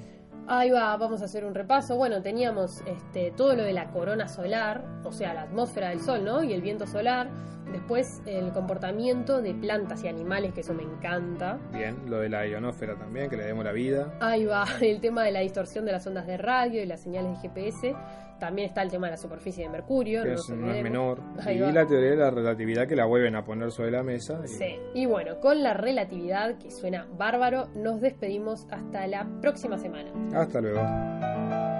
Ahí 0.52 0.72
va, 0.72 0.98
vamos 0.98 1.22
a 1.22 1.26
hacer 1.26 1.46
un 1.46 1.54
repaso. 1.54 1.96
Bueno, 1.96 2.24
teníamos 2.24 2.82
este, 2.88 3.30
todo 3.30 3.56
lo 3.56 3.62
de 3.62 3.72
la 3.72 3.92
corona 3.92 4.28
solar, 4.28 4.84
o 5.04 5.12
sea, 5.12 5.32
la 5.36 5.44
atmósfera 5.44 5.90
del 5.90 6.02
Sol, 6.02 6.26
¿no? 6.26 6.44
Y 6.44 6.54
el 6.54 6.62
viento 6.62 6.88
solar. 6.88 7.30
Después 7.72 8.24
el 8.26 8.52
comportamiento 8.52 9.44
de 9.44 9.54
plantas 9.54 10.04
y 10.04 10.08
animales, 10.08 10.56
que 10.56 10.62
eso 10.62 10.74
me 10.74 10.82
encanta. 10.82 11.60
Bien, 11.72 11.98
lo 12.08 12.18
de 12.18 12.30
la 12.30 12.48
ionósfera 12.48 12.96
también, 12.96 13.30
que 13.30 13.38
le 13.38 13.44
demos 13.44 13.64
la 13.64 13.74
vida. 13.74 14.12
Ahí 14.22 14.46
va 14.46 14.66
el 14.82 15.00
tema 15.02 15.24
de 15.24 15.32
la 15.32 15.42
distorsión 15.42 15.86
de 15.86 15.92
las 15.92 16.08
ondas 16.08 16.26
de 16.26 16.38
radio 16.38 16.82
y 16.82 16.88
las 16.88 17.02
señales 17.02 17.40
de 17.40 17.48
GPS. 17.48 17.96
También 18.40 18.68
está 18.70 18.82
el 18.82 18.90
tema 18.90 19.08
de 19.08 19.12
la 19.12 19.18
superficie 19.18 19.64
de 19.64 19.70
Mercurio. 19.70 20.24
que 20.24 20.30
no, 20.30 20.36
es, 20.36 20.50
no 20.50 20.68
menor. 20.84 21.22
Ahí 21.46 21.58
y 21.58 21.62
va. 21.62 21.72
la 21.72 21.86
teoría 21.86 22.10
de 22.12 22.16
la 22.16 22.32
relatividad 22.32 22.88
que 22.88 22.96
la 22.96 23.06
vuelven 23.06 23.36
a 23.36 23.44
poner 23.44 23.72
sobre 23.72 23.92
la 23.92 24.04
mesa. 24.04 24.40
y- 24.44 24.48
Sí. 24.48 24.80
Y 24.94 25.06
bueno, 25.06 25.40
con 25.40 25.62
la 25.64 25.74
relatividad, 25.74 26.58
que 26.58 26.72
suena 26.72 27.08
bárbaro, 27.18 27.68
nos 27.76 28.02
despedimos 28.02 28.66
hasta 28.72 29.06
la 29.08 29.28
próxima 29.42 29.78
semana. 29.78 30.12
Hasta 30.34 30.62
luego. 30.62 31.79